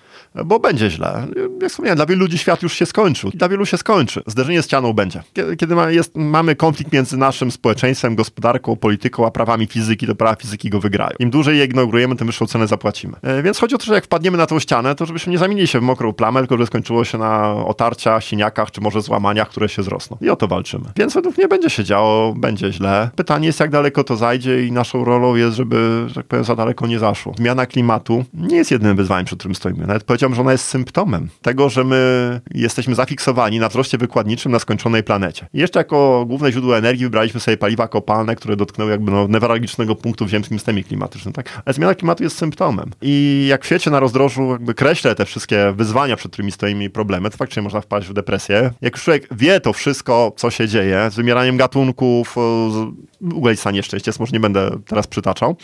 [0.45, 1.27] Bo będzie źle.
[1.63, 3.31] Jak wspomniałem, dla wielu ludzi świat już się skończył.
[3.35, 4.23] Dla wielu się skończy.
[4.27, 5.23] Zderzenie z ścianą będzie.
[5.59, 10.37] Kiedy, ma, jest, mamy konflikt między naszym społeczeństwem, gospodarką, polityką, a prawami fizyki, to prawa
[10.37, 11.13] fizyki go wygrają.
[11.19, 13.17] Im dłużej je ignorujemy, tym wyższą cenę zapłacimy.
[13.23, 15.67] E, Więc chodzi o to, że jak wpadniemy na tą ścianę, to żebyśmy nie zamienili
[15.67, 19.69] się w mokrą plamę, tylko że skończyło się na otarciach, siniakach, czy może złamaniach, które
[19.69, 20.17] się zrosną.
[20.21, 20.85] I o to walczymy.
[20.97, 23.11] Więc według mnie będzie się działo, będzie źle.
[23.17, 26.57] Pytanie jest, jak daleko to zajdzie i naszą rolą jest, żeby, że tak powiem, za
[26.57, 27.35] daleko nie zaszło.
[27.37, 29.87] Zmiana klimatu nie jest jedynym wyzwaniem, przed którym stoimy.
[29.87, 34.59] Nawet powiedziałbym, że ona jest symptomem tego, że my jesteśmy zafiksowani na wzroście wykładniczym na
[34.59, 35.47] skończonej planecie.
[35.55, 39.95] I jeszcze jako główne źródło energii wybraliśmy sobie paliwa kopalne, które dotknęły jakby no, newralgicznego
[39.95, 41.35] punktu w ziemskim systemie klimatycznym.
[41.35, 41.63] Tak?
[41.65, 42.91] Ale zmiana klimatu jest symptomem.
[43.03, 46.91] I jak w świecie na rozdrożu jakby kreślę te wszystkie wyzwania, przed którymi stoimy i
[46.91, 48.71] problemy, to faktycznie można wpaść w depresję.
[48.81, 52.93] Jak człowiek wie to wszystko, co się dzieje, z wymieraniem gatunków, w
[53.35, 55.57] ogóle jest nieszczęście, więc może nie będę teraz przytaczał,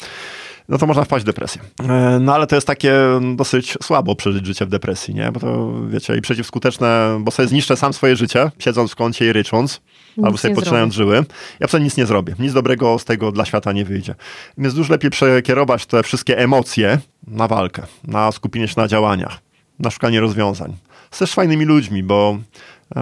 [0.68, 1.62] no to można wpaść w depresję.
[1.88, 2.94] E, No ale to jest takie
[3.36, 5.32] dosyć słabo przeżyć życie w depresji, nie?
[5.32, 9.32] Bo to, wiecie, i przeciwskuteczne, bo sobie zniszczę sam swoje życie, siedząc w kącie i
[9.32, 9.80] rycząc,
[10.22, 11.16] albo sobie poczynając żyły.
[11.16, 11.24] Ja
[11.64, 12.34] absolutnie nic nie zrobię.
[12.38, 14.14] Nic dobrego z tego dla świata nie wyjdzie.
[14.58, 19.38] Więc dużo lepiej przekierować te wszystkie emocje na walkę, na skupienie się na działaniach,
[19.78, 20.76] na szukanie rozwiązań.
[21.10, 22.38] Z też fajnymi ludźmi, bo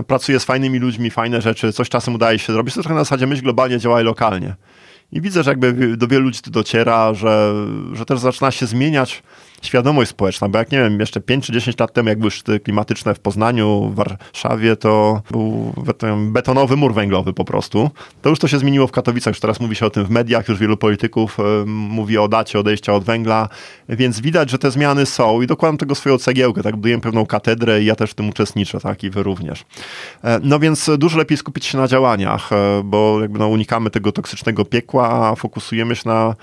[0.07, 2.74] pracuję z fajnymi ludźmi, fajne rzeczy, coś czasem udaje się zrobić.
[2.74, 4.55] To trochę na zasadzie myśl globalnie, działaj lokalnie.
[5.12, 7.55] I widzę, że jakby do wielu ludzi to dociera, że,
[7.93, 9.22] że też zaczyna się zmieniać
[9.67, 12.61] świadomość społeczna, bo jak nie wiem, jeszcze 5 czy 10 lat temu, jak były szczyty
[12.61, 15.75] klimatyczne w Poznaniu, w Warszawie, to był
[16.17, 17.91] betonowy mur węglowy po prostu.
[18.23, 20.49] To już to się zmieniło w Katowicach, już teraz mówi się o tym w mediach,
[20.49, 23.49] już wielu polityków e, mówi o dacie odejścia od węgla,
[23.89, 27.83] więc widać, że te zmiany są i dokładam tego swoją cegiełkę, tak, buduję pewną katedrę
[27.83, 29.64] i ja też w tym uczestniczę, tak, i wy również.
[30.25, 34.12] E, No więc dużo lepiej skupić się na działaniach, e, bo jakby no, unikamy tego
[34.12, 36.35] toksycznego piekła, a fokusujemy się na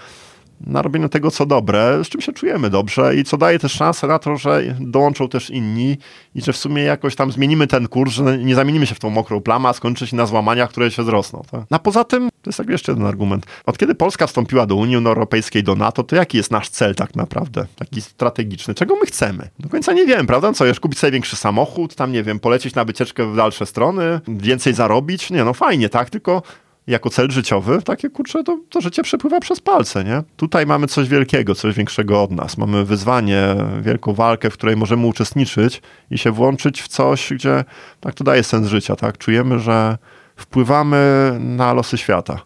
[0.68, 4.08] na robieniu tego, co dobre, z czym się czujemy dobrze i co daje też szansę
[4.08, 5.98] na to, że dołączą też inni
[6.36, 9.10] i że w sumie jakoś tam zmienimy ten kurs, że nie zamienimy się w tą
[9.10, 11.44] mokrą plamę, a skończy się na złamaniach, które się zrosną.
[11.52, 11.62] Tak?
[11.70, 13.46] A poza tym, to jest tak jeszcze jeden argument.
[13.66, 17.16] Od kiedy Polska wstąpiła do Unii Europejskiej, do NATO, to jaki jest nasz cel tak
[17.16, 17.66] naprawdę?
[17.76, 18.74] Taki strategiczny.
[18.74, 19.50] Czego my chcemy?
[19.60, 20.54] Do końca nie wiem, prawda?
[20.54, 24.20] Co, jeszcze kupić sobie większy samochód, tam nie wiem, polecieć na wycieczkę w dalsze strony,
[24.28, 25.30] więcej zarobić?
[25.30, 26.10] Nie, no fajnie, tak?
[26.10, 26.42] Tylko
[26.88, 30.24] jako cel życiowy, takie kurczę, to, to życie przepływa przez palce, nie?
[30.38, 32.58] Tutaj mamy coś wielkiego, coś większego od nas.
[32.58, 35.82] Mamy wyzwanie, wielką walkę, w której możemy uczestniczyć
[36.12, 37.64] i się włączyć w coś, gdzie
[38.00, 39.18] tak to daje sens życia, tak?
[39.18, 39.98] Czujemy, że
[40.36, 42.40] wpływamy na losy świata.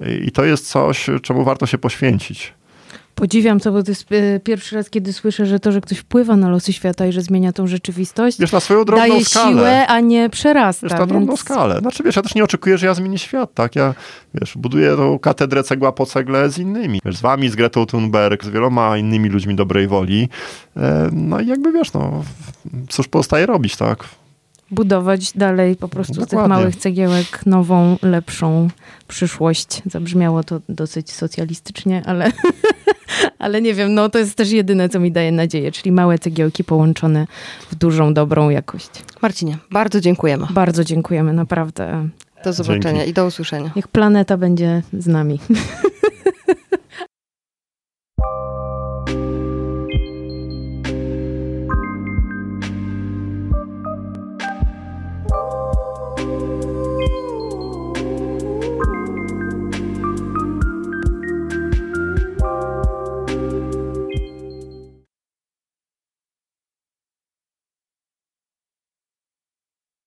[0.00, 2.54] I i to jest coś, czemu warto się poświęcić.
[3.20, 6.36] Podziwiam to, bo to jest e, pierwszy raz, kiedy słyszę, że to, że ktoś wpływa
[6.36, 9.52] na losy świata i że zmienia tą rzeczywistość, Wiesz, na swoją drobną daje skalę.
[9.52, 10.86] siłę, a nie przerasta.
[10.88, 11.40] Wiesz, na drobną więc...
[11.40, 11.78] skalę.
[11.78, 13.76] Znaczy, wiesz, ja też nie oczekuję, że ja zmienię świat, tak?
[13.76, 13.94] Ja,
[14.34, 17.00] wiesz, buduję tą katedrę cegła po cegle z innymi.
[17.04, 20.28] Wiesz, z wami, z Gretą Thunberg, z wieloma innymi ludźmi dobrej woli.
[20.76, 22.24] E, No i jakby, wiesz, no,
[22.88, 24.04] cóż pozostaje robić, tak?
[24.70, 26.38] budować dalej po prostu Dokładnie.
[26.38, 28.68] z tych małych cegiełek nową, lepszą
[29.08, 29.82] przyszłość.
[29.86, 32.32] Zabrzmiało to dosyć socjalistycznie, ale,
[33.38, 36.64] ale nie wiem, no to jest też jedyne, co mi daje nadzieję, czyli małe cegiełki
[36.64, 37.26] połączone
[37.70, 38.90] w dużą, dobrą jakość.
[39.22, 40.46] Marcinie, bardzo dziękujemy.
[40.50, 42.08] Bardzo dziękujemy, naprawdę.
[42.44, 43.10] Do zobaczenia Dzięki.
[43.10, 43.70] i do usłyszenia.
[43.76, 45.38] Niech planeta będzie z nami.